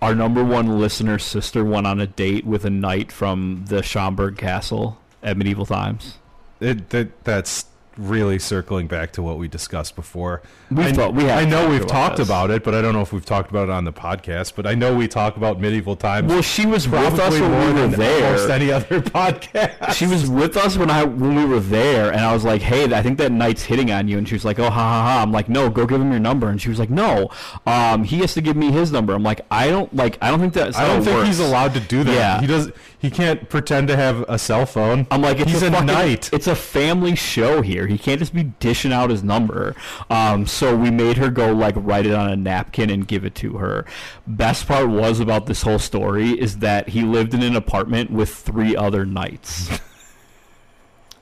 [0.00, 4.38] our number one listener's sister went on a date with a knight from the Schaumburg
[4.38, 6.18] Castle at medieval times?
[6.60, 7.66] It that that's
[7.96, 10.42] really circling back to what we discussed before.
[10.70, 12.28] We've I, thought- we I know we've about talked this.
[12.28, 14.54] about it, but I don't know if we've talked about it on the podcast.
[14.54, 16.30] But I know we talk about medieval times.
[16.32, 18.50] Well, she was with us when more we were there.
[18.50, 19.92] any other podcast.
[19.94, 22.84] She was with us when I when we were there, and I was like, "Hey,
[22.94, 25.22] I think that knight's hitting on you." And she was like, "Oh, ha ha ha!"
[25.22, 27.30] I'm like, "No, go give him your number." And she was like, "No,
[27.66, 30.16] um, he has to give me his number." I'm like, "I don't like.
[30.22, 30.76] I don't think that.
[30.76, 31.28] I don't think works.
[31.28, 32.12] he's allowed to do that.
[32.14, 32.40] Yeah.
[32.40, 32.70] He does.
[33.00, 35.06] He can't pretend to have a cell phone.
[35.10, 36.30] I'm like, it's he's a, a fucking, knight.
[36.34, 37.86] It's a family show here.
[37.86, 39.74] He can't just be dishing out his number.
[40.10, 43.34] Um, so we made her go like write it on a napkin and give it
[43.36, 43.86] to her.
[44.26, 48.34] Best part was about this whole story is that he lived in an apartment with
[48.34, 49.70] three other knights.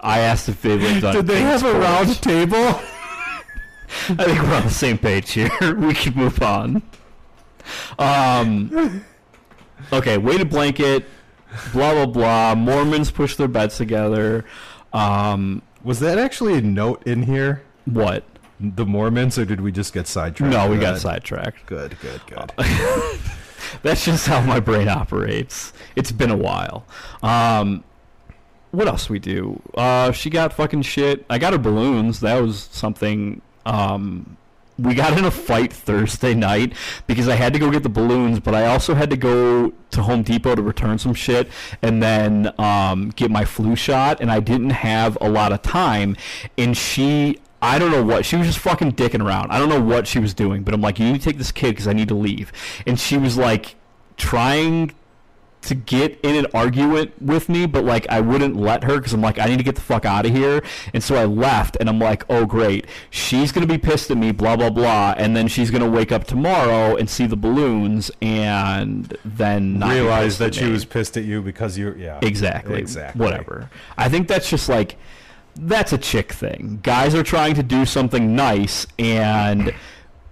[0.01, 1.15] I asked if they lived on.
[1.15, 2.57] Did they have a round table?
[4.09, 5.51] I think we're on the same page here.
[5.77, 6.83] we can move on.
[8.01, 9.05] Um.
[9.93, 11.05] Okay, weighted blanket.
[11.73, 12.55] Blah blah blah.
[12.55, 14.45] Mormons push their beds together.
[14.93, 15.63] Um.
[15.85, 17.63] Was that actually a note in here?
[17.85, 18.25] What?
[18.61, 20.53] The Mormons, or did we just get sidetracked?
[20.53, 21.65] No, we got sidetracked.
[21.67, 22.53] Good, good, good.
[23.83, 25.73] That's just how my brain operates.
[25.95, 26.85] It's been a while.
[27.23, 27.85] Um,
[28.73, 29.63] what else we do?
[29.75, 31.25] Uh, she got fucking shit.
[31.31, 32.21] I got her balloons.
[32.21, 33.41] That was something.
[33.65, 34.37] Um,
[34.79, 36.73] we got in a fight Thursday night
[37.07, 40.03] because I had to go get the balloons, but I also had to go to
[40.03, 41.49] Home Depot to return some shit
[41.83, 46.17] and then um, get my flu shot, and I didn't have a lot of time.
[46.57, 49.51] And she, I don't know what, she was just fucking dicking around.
[49.51, 51.53] I don't know what she was doing, but I'm like, you need to take this
[51.53, 52.53] kid because I need to leave.
[52.87, 53.75] And she was like
[54.17, 54.93] trying
[55.61, 59.21] to get in an argument with me, but like I wouldn't let her because I'm
[59.21, 60.63] like I need to get the fuck out of here,
[60.95, 64.31] and so I left, and I'm like, oh great, she's gonna be pissed at me,
[64.33, 69.17] blah blah blah, and then she's gonna wake up tomorrow and see the balloons, and
[69.25, 70.71] then Realized that she me.
[70.73, 72.19] was pissed at you because you're Yeah.
[72.23, 73.21] exactly Exactly.
[73.25, 73.69] whatever.
[73.97, 74.97] I think that's just like
[75.61, 76.79] that's a chick thing.
[76.85, 79.75] Guys are trying to do something nice, and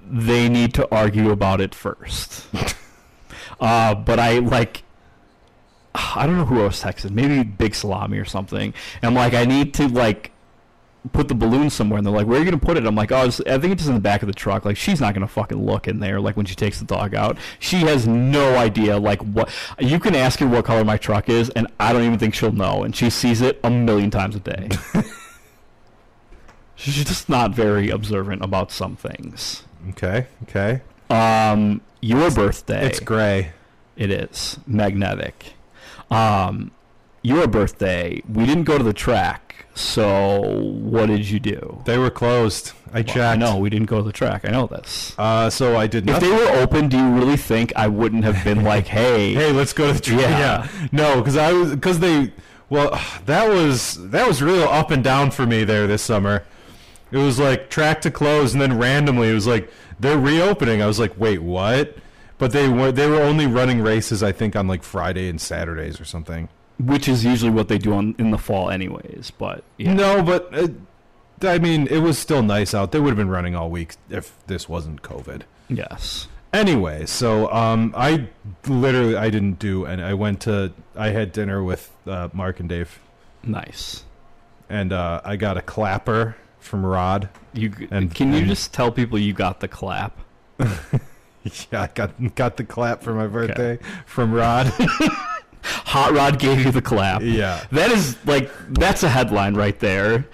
[0.08, 2.46] they need to argue about it first.
[3.60, 4.84] uh, but I like.
[5.97, 7.12] I don't know who I was texting.
[7.12, 8.74] Maybe Big Salami or something.
[9.03, 10.32] And I'm like, I need to like
[11.12, 11.99] put the balloon somewhere.
[11.99, 12.86] And they're like, Where are you gonna put it?
[12.86, 14.64] I'm like, Oh, I think it's just in the back of the truck.
[14.64, 16.20] Like, she's not gonna fucking look in there.
[16.20, 18.99] Like when she takes the dog out, she has no idea.
[18.99, 22.18] Like what you can ask her what color my truck is, and I don't even
[22.18, 22.82] think she'll know.
[22.82, 24.68] And she sees it a million times a day.
[26.74, 29.64] she's just not very observant about some things.
[29.90, 30.26] Okay.
[30.44, 30.82] Okay.
[31.11, 32.86] Um, your birthday.
[32.86, 33.53] It's gray.
[33.97, 35.55] It is magnetic.
[36.11, 36.70] Um,
[37.22, 38.22] your birthday.
[38.32, 39.66] We didn't go to the track.
[39.74, 41.82] So what did you do?
[41.84, 42.72] They were closed.
[42.94, 43.18] I checked.
[43.18, 44.46] I know we didn't go to the track.
[44.46, 45.14] I know this.
[45.18, 46.22] Uh, so I did not.
[46.22, 46.36] If nothing.
[46.38, 49.72] they were open, do you really think I wouldn't have been like, "Hey, hey, let's
[49.74, 50.20] go to the track.
[50.20, 50.68] Yeah.
[50.80, 50.88] Yeah.
[50.92, 52.32] No, because I was because they.
[52.70, 56.44] Well, that was that was real up and down for me there this summer.
[57.11, 60.80] It was like track to close, and then randomly it was like they're reopening.
[60.80, 61.96] I was like, wait, what?
[62.39, 66.01] But they were they were only running races, I think, on like Friday and Saturdays
[66.01, 66.49] or something.
[66.78, 69.95] which is usually what they do on, in the fall, anyways." But yeah.
[69.95, 70.68] No, but uh,
[71.43, 72.93] I mean, it was still nice out.
[72.93, 75.43] They would have been running all week if this wasn't COVID.
[75.68, 78.28] yes, Anyway, so um, I
[78.66, 82.68] literally I didn't do, and I went to I had dinner with uh, Mark and
[82.68, 82.99] Dave,
[83.43, 84.05] nice.
[84.70, 87.28] and uh, I got a clapper from Rod.
[87.53, 90.18] You And- can you and- just tell people you got the clap?
[91.72, 94.66] Yeah, I got got the clap for my birthday from Rod.
[95.62, 97.22] Hot Rod gave you the clap.
[97.22, 100.26] yeah, That is like that's a headline right there.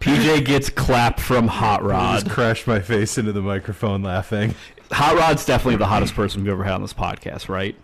[0.00, 2.20] PJ gets clap from Hot I Rod.
[2.24, 4.54] just crashed my face into the microphone laughing.
[4.92, 7.76] Hot Rod's definitely the hottest person we've ever had on this podcast, right?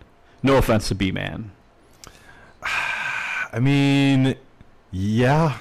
[0.43, 1.51] No offense to B Man.
[2.63, 4.35] I mean,
[4.91, 5.57] yeah,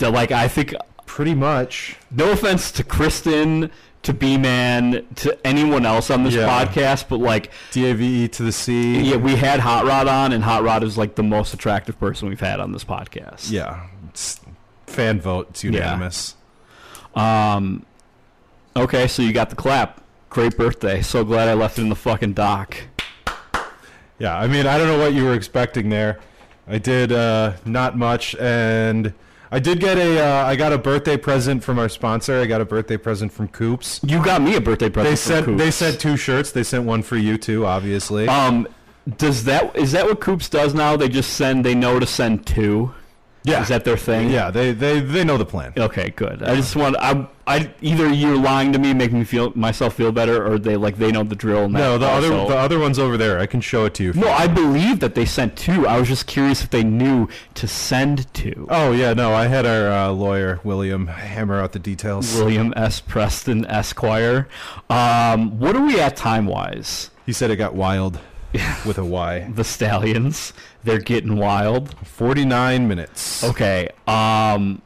[0.00, 0.74] Like I think
[1.06, 1.96] pretty much.
[2.10, 3.70] no offense to Kristen,
[4.06, 6.46] to B Man, to anyone else on this Yeah.
[6.48, 9.00] podcast, but like D A V E to the C.
[9.00, 12.28] yeah, we had Hot Rod on, and Hot Rod is like the most attractive person
[12.28, 13.50] we've had on this podcast.
[13.50, 14.40] Yeah, it's
[14.86, 15.48] fan vote.
[15.50, 15.70] It's Yeah.
[15.72, 16.34] unanimous.
[17.14, 17.84] Um.
[18.76, 20.00] Okay, so you got the clap.
[20.28, 21.00] Great birthday.
[21.02, 22.76] So glad I left it in the fucking dock.
[24.18, 26.18] Yeah, I mean, I don't know what you were expecting there.
[26.68, 29.12] I did uh, not much, and
[29.56, 30.20] I did get a.
[30.20, 32.42] Uh, I got a birthday present from our sponsor.
[32.42, 34.00] I got a birthday present from Coops.
[34.02, 35.16] You got me a birthday present.
[35.16, 35.58] They from sent.
[35.58, 36.52] They sent two shirts.
[36.52, 38.28] They sent one for you too, obviously.
[38.28, 38.68] Um,
[39.16, 40.98] does that is that what Coops does now?
[40.98, 41.64] They just send.
[41.64, 42.92] They know to send two.
[43.46, 43.62] Yeah.
[43.62, 44.30] Is that their thing?
[44.30, 45.72] Yeah, they, they, they know the plan.
[45.76, 46.42] Okay, good.
[46.42, 50.10] I just want I I either you're lying to me, making me feel myself feel
[50.10, 51.68] better, or they like they know the drill.
[51.68, 53.38] No, the other the other one's over there.
[53.38, 54.12] I can show it to you.
[54.14, 55.86] No, I believe that they sent two.
[55.86, 58.66] I was just curious if they knew to send two.
[58.68, 59.32] Oh yeah, no.
[59.32, 62.34] I had our uh, lawyer William hammer out the details.
[62.34, 63.00] William S.
[63.00, 64.48] Preston Esquire.
[64.90, 67.10] Um, what are we at time wise?
[67.26, 68.18] He said it got wild
[68.86, 69.48] with a Y.
[69.54, 70.52] The Stallions.
[70.86, 71.94] They're getting wild.
[72.06, 73.42] Forty nine minutes.
[73.42, 73.90] Okay.
[74.06, 74.80] Um,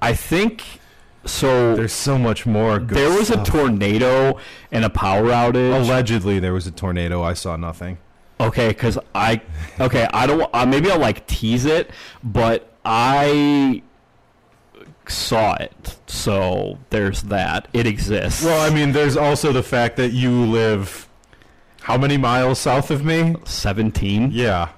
[0.00, 0.64] I think
[1.26, 1.76] so.
[1.76, 2.78] There's so much more.
[2.78, 4.38] There was a tornado
[4.72, 5.78] and a power outage.
[5.78, 7.22] Allegedly, there was a tornado.
[7.22, 7.98] I saw nothing.
[8.40, 9.42] Okay, because I
[9.78, 10.48] okay, I don't.
[10.54, 11.90] Uh, maybe I'll like tease it,
[12.24, 13.82] but I
[15.06, 17.68] saw it, so there's that.
[17.74, 18.42] It exists.
[18.42, 21.08] Well, I mean, there's also the fact that you live
[21.82, 23.36] how many miles south of me?
[23.44, 24.30] seventeen.
[24.32, 24.70] Yeah,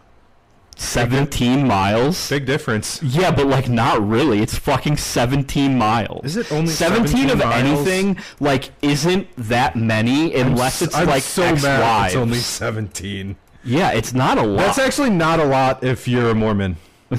[0.77, 2.29] 17 miles.
[2.29, 3.03] big difference.
[3.03, 4.41] Yeah, but like not really.
[4.41, 6.25] It's fucking 17 miles.
[6.25, 7.55] Is it only 17, 17 of miles?
[7.55, 8.19] anything?
[8.41, 12.07] Like isn't that many unless it's I'm like so X mad.
[12.07, 13.37] It's only 17.
[13.65, 14.59] yeah, it's not a lot.
[14.59, 16.77] That's actually not a lot if you're a Mormon.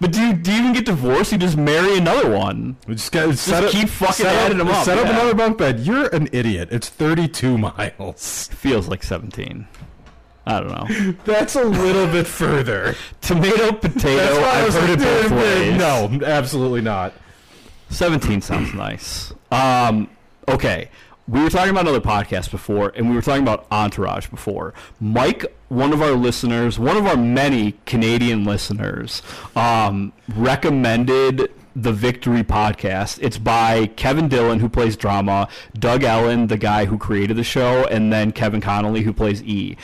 [0.00, 1.32] but do you, do you even get divorced?
[1.32, 2.76] You just marry another one.
[2.86, 5.12] We just, got, set up, keep fucking set adding up, them up, Set up yeah.
[5.12, 5.80] another bunk bed.
[5.80, 6.68] You're an idiot.
[6.70, 8.48] It's 32 miles.
[8.52, 9.66] Feels like 17.
[10.46, 11.14] I don't know.
[11.24, 12.94] That's a little bit further.
[13.20, 14.22] Tomato, potato.
[14.22, 15.76] I've heard like, it both ways.
[15.76, 17.12] No, absolutely not.
[17.90, 19.32] 17 sounds nice.
[19.50, 20.08] Um,
[20.48, 20.90] okay.
[21.28, 24.74] We were talking about another podcast before, and we were talking about Entourage before.
[25.00, 29.22] Mike, one of our listeners, one of our many Canadian listeners,
[29.56, 33.18] um, recommended the Victory podcast.
[33.20, 37.84] It's by Kevin Dillon, who plays drama, Doug Ellin, the guy who created the show,
[37.90, 39.76] and then Kevin Connolly, who plays E.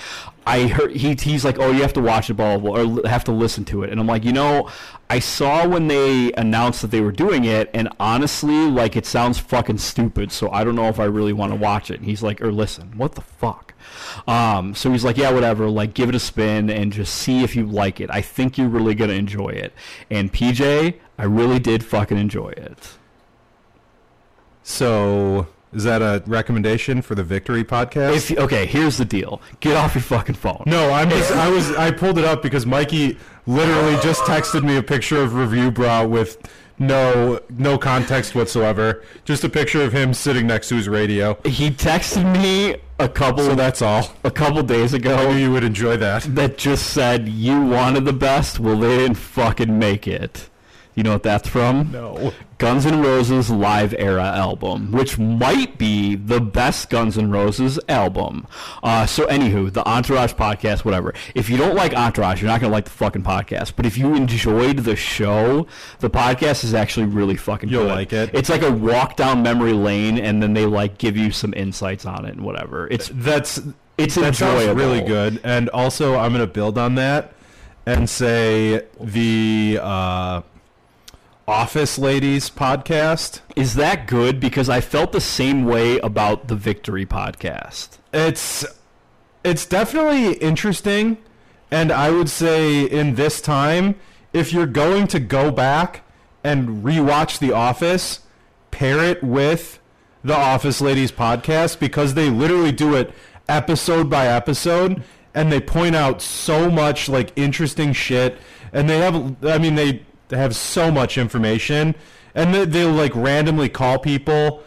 [0.47, 3.33] I heard he, he's like, oh, you have to watch blah, blah, or have to
[3.33, 3.91] listen to it.
[3.91, 4.69] And I'm like, you know,
[5.09, 9.39] I saw when they announced that they were doing it, and honestly, like, it sounds
[9.39, 12.01] fucking stupid, so I don't know if I really want to watch it.
[12.01, 13.75] And he's like, or listen, what the fuck?
[14.27, 17.55] Um, so he's like, yeah, whatever, like, give it a spin and just see if
[17.55, 18.11] you like it.
[18.11, 19.73] I think you're really to enjoy it.
[20.11, 22.97] And PJ, I really did fucking enjoy it.
[24.63, 28.31] So, is that a recommendation for the Victory podcast?
[28.31, 29.41] If okay, here's the deal.
[29.61, 30.63] Get off your fucking phone.
[30.67, 34.77] no, I'm just, I was I pulled it up because Mikey literally just texted me
[34.77, 36.39] a picture of ReviewBrah with
[36.79, 39.03] no no context whatsoever.
[39.25, 41.39] Just a picture of him sitting next to his radio.
[41.45, 44.13] He texted me a couple So that's all.
[44.25, 46.23] a couple days I knew ago you would enjoy that.
[46.35, 48.61] that just said you wanted the best.
[48.61, 50.49] Well, they didn't fucking make it.
[50.95, 51.91] You know what that's from?
[51.91, 52.33] No.
[52.59, 58.47] Guns N' Roses Live Era album, which might be the best Guns N' Roses album.
[58.83, 61.15] Uh, so, anywho, the Entourage podcast, whatever.
[61.35, 63.73] If you don't like Entourage, you're not gonna like the fucking podcast.
[63.75, 65.67] But if you enjoyed the show,
[66.01, 67.91] the podcast is actually really fucking You'll good.
[67.91, 68.31] like it.
[68.35, 72.05] It's like a walk down memory lane, and then they like give you some insights
[72.05, 72.87] on it and whatever.
[72.91, 73.61] It's That's
[73.99, 74.75] it's that sounds enjoyable.
[74.75, 75.41] really good.
[75.43, 77.33] And also, I'm going to build on that
[77.87, 80.43] and say the uh,
[81.49, 83.41] Office Ladies podcast.
[83.57, 84.39] Is that good?
[84.39, 87.99] Because I felt the same way about the Victory podcast.
[88.13, 88.65] It's
[89.45, 91.19] it's definitely interesting,
[91.71, 93.97] and I would say in this time,
[94.33, 96.03] if you're going to go back
[96.45, 98.21] and rewatch The Office,
[98.71, 99.81] pair it with
[100.23, 103.13] the Office Ladies podcast because they literally do it
[103.49, 105.03] episode by episode,
[105.35, 108.39] and they point out so much like interesting shit,
[108.73, 111.95] and they have I mean they have so much information,
[112.35, 114.63] and they, they'll like randomly call people,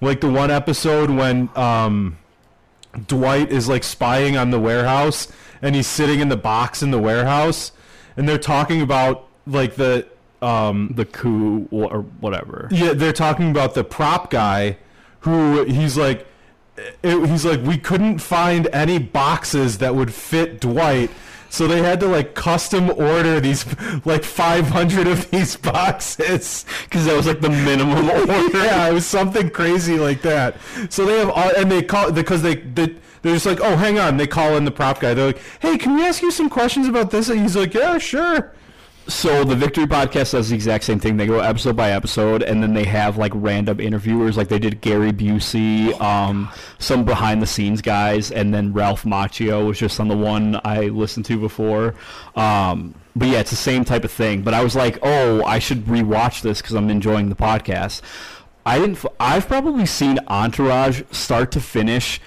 [0.00, 2.18] like the one episode when um.
[3.08, 5.28] Dwight is like spying on the warehouse
[5.60, 7.72] and he's sitting in the box in the warehouse
[8.16, 10.06] and they're talking about like the
[10.40, 12.68] um The coup or whatever.
[12.70, 14.78] yeah they're talking about the prop guy
[15.20, 16.26] who he's like
[16.78, 21.10] it, he's like we couldn't find any boxes that would fit Dwight
[21.48, 23.64] so they had to like custom order these
[24.04, 28.58] like 500 of these boxes Because that was like the minimum order.
[28.58, 30.56] yeah, it was something crazy like that.
[30.90, 33.98] So they have, all, and they call because they, they they're just like, oh, hang
[33.98, 34.16] on.
[34.16, 35.14] They call in the prop guy.
[35.14, 37.28] They're like, hey, can we ask you some questions about this?
[37.28, 38.52] And he's like, yeah, sure.
[39.08, 41.16] So the Victory podcast does the exact same thing.
[41.16, 44.80] They go episode by episode, and then they have like random interviewers, like they did
[44.80, 46.50] Gary Busey, um,
[46.80, 50.86] some behind the scenes guys, and then Ralph Macchio was just on the one I
[50.88, 51.94] listened to before.
[52.34, 54.42] Um, but yeah, it's the same type of thing.
[54.42, 58.02] But I was like, oh, I should rewatch this because I'm enjoying the podcast.
[58.66, 58.96] I didn't.
[58.96, 62.20] f- I've probably seen Entourage start to finish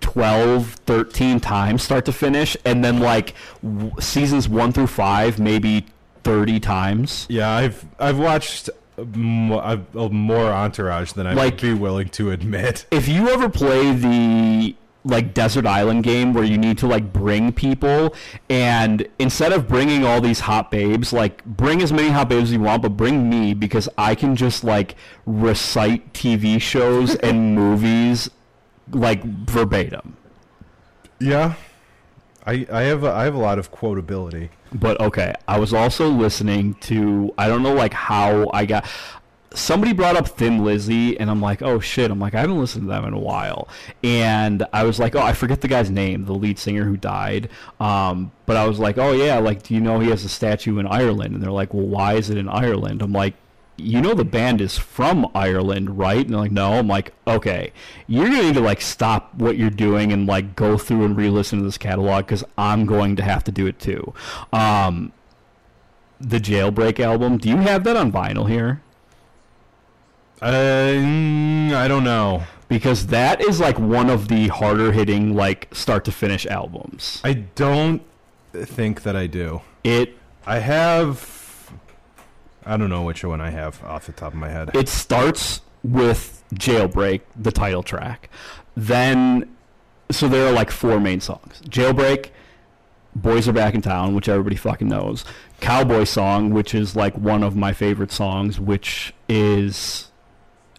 [0.00, 5.86] 12 13 times start to finish and then like w- seasons 1 through 5 maybe
[6.26, 7.26] thirty times.
[7.28, 8.68] Yeah, I've I've watched
[9.14, 12.86] more, more Entourage than I'd Like- be willing to admit.
[12.90, 14.74] If you ever play the
[15.04, 18.12] like desert island game where you need to like bring people
[18.50, 22.52] and instead of bringing all these hot babes like bring as many hot babes as
[22.52, 28.28] you want but bring me because i can just like recite tv shows and movies
[28.90, 30.16] like verbatim
[31.20, 31.54] Yeah,
[32.46, 34.50] I I have a, I have a lot of quotability.
[34.72, 38.86] But okay, I was also listening to I don't know like how I got
[39.54, 42.84] somebody brought up Thin Lizzy and I'm like, "Oh shit." I'm like, "I haven't listened
[42.84, 43.68] to them in a while."
[44.04, 47.48] And I was like, "Oh, I forget the guy's name, the lead singer who died."
[47.80, 50.78] Um, but I was like, "Oh yeah, like do you know he has a statue
[50.78, 53.34] in Ireland?" And they're like, "Well, why is it in Ireland?" I'm like,
[53.76, 56.24] you know the band is from Ireland, right?
[56.24, 56.74] And they're like, no.
[56.74, 57.72] I'm like, okay,
[58.06, 61.58] you're gonna need to like stop what you're doing and like go through and re-listen
[61.58, 64.14] to this catalog because I'm going to have to do it too.
[64.52, 65.12] Um,
[66.20, 67.38] the Jailbreak album.
[67.38, 68.82] Do you have that on vinyl here?
[70.40, 72.44] Uh, I don't know.
[72.68, 77.20] Because that is like one of the harder hitting like start to finish albums.
[77.22, 78.02] I don't
[78.52, 79.60] think that I do.
[79.84, 80.16] It
[80.46, 81.35] I have.
[82.66, 84.70] I don't know which one I have off the top of my head.
[84.74, 88.28] it starts with Jailbreak, the title track.
[88.76, 89.56] Then,
[90.10, 92.30] so there are like four main songs Jailbreak,
[93.14, 95.24] Boys Are Back in Town, which everybody fucking knows,
[95.60, 100.10] Cowboy Song, which is like one of my favorite songs, which is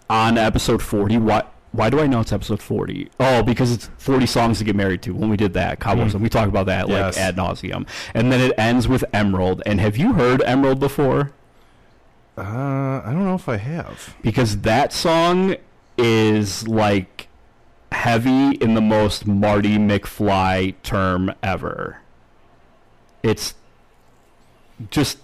[0.09, 1.17] on episode 40.
[1.17, 3.09] Why, why do I know it's episode 40?
[3.19, 5.11] Oh, because it's 40 songs to get married to.
[5.15, 6.11] When we did that, Cowboy Mm.
[6.11, 7.17] Song, we talked about that like Yes.
[7.17, 7.87] ad nauseum.
[8.13, 9.61] And then it ends with Emerald.
[9.65, 11.31] And have you heard Emerald before?
[12.37, 14.15] Uh, I don't know if I have.
[14.21, 15.55] because that song
[15.97, 17.27] is like
[17.91, 21.97] heavy in the most Marty McFly term ever.
[23.23, 23.55] It's
[24.91, 25.17] just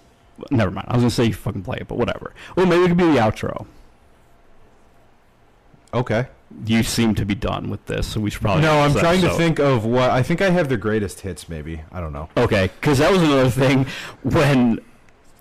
[0.50, 0.88] never mind.
[0.90, 2.34] I was gonna say you fucking play it, but whatever.
[2.56, 3.68] Well, maybe it could be the outro.
[5.94, 6.28] Okay.
[6.66, 8.64] You seem to be done with this, so we should probably.
[8.64, 11.50] No, I'm trying to think of what I think I have the greatest hits.
[11.50, 12.30] Maybe I don't know.
[12.38, 13.86] Okay, because that was another thing
[14.24, 14.80] when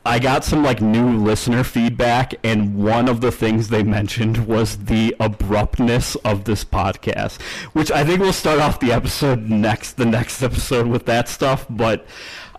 [0.05, 4.77] I got some like new listener feedback, and one of the things they mentioned was
[4.77, 7.41] the abruptness of this podcast,
[7.73, 11.67] which I think we'll start off the episode next, the next episode with that stuff.
[11.71, 12.05] But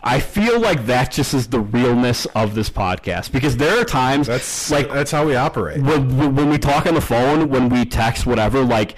[0.05, 4.27] I feel like that just is the realness of this podcast because there are times
[4.27, 5.81] That's like that's how we operate.
[5.81, 8.95] when, when when we talk on the phone, when we text, whatever, like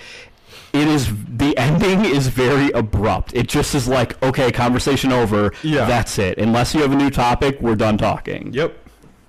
[0.76, 3.34] it is the ending is very abrupt.
[3.34, 5.54] It just is like, okay, conversation over.
[5.64, 5.86] Yeah.
[5.86, 6.38] that's it.
[6.38, 8.54] Unless you have a new topic, we're done talking.
[8.54, 8.78] Yep.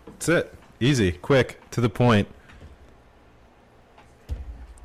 [0.07, 0.55] That's it.
[0.81, 2.29] Easy, quick, to the point.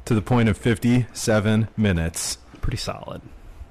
[0.06, 2.38] To the point of 57 minutes.
[2.62, 3.22] Pretty solid.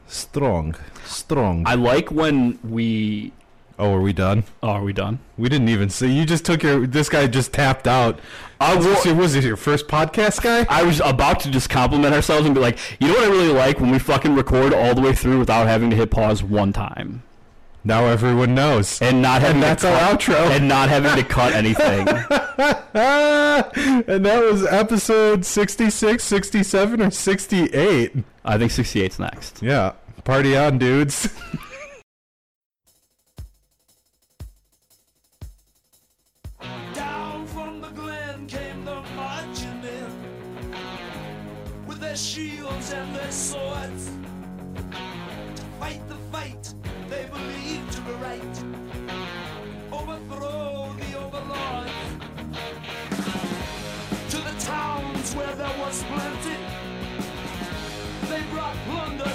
[0.06, 0.74] Strong.
[1.04, 1.64] Strong.
[1.66, 3.32] I like when we.
[3.80, 4.44] Oh, are we done?
[4.62, 5.18] Oh, are we done?
[5.36, 6.12] We didn't even see.
[6.12, 6.86] You just took your.
[6.86, 8.20] This guy just tapped out.
[8.60, 10.66] I was, wa- this, was this your first podcast guy?
[10.68, 13.48] I was about to just compliment ourselves and be like, you know what I really
[13.52, 16.72] like when we fucking record all the way through without having to hit pause one
[16.74, 17.22] time
[17.84, 19.00] Now everyone knows.
[19.00, 20.50] and not having that's to our cut, outro.
[20.50, 22.06] and not having to cut anything.
[22.92, 28.12] And that was episode 66, 67, or 68.
[28.44, 29.62] I think 68's next.
[29.62, 29.92] Yeah.
[30.24, 31.28] Party on, dudes.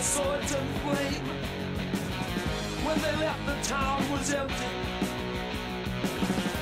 [0.05, 1.25] swords, and flame.
[2.85, 4.65] When they left, the town was empty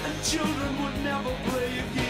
[0.05, 2.02] and children would never play again.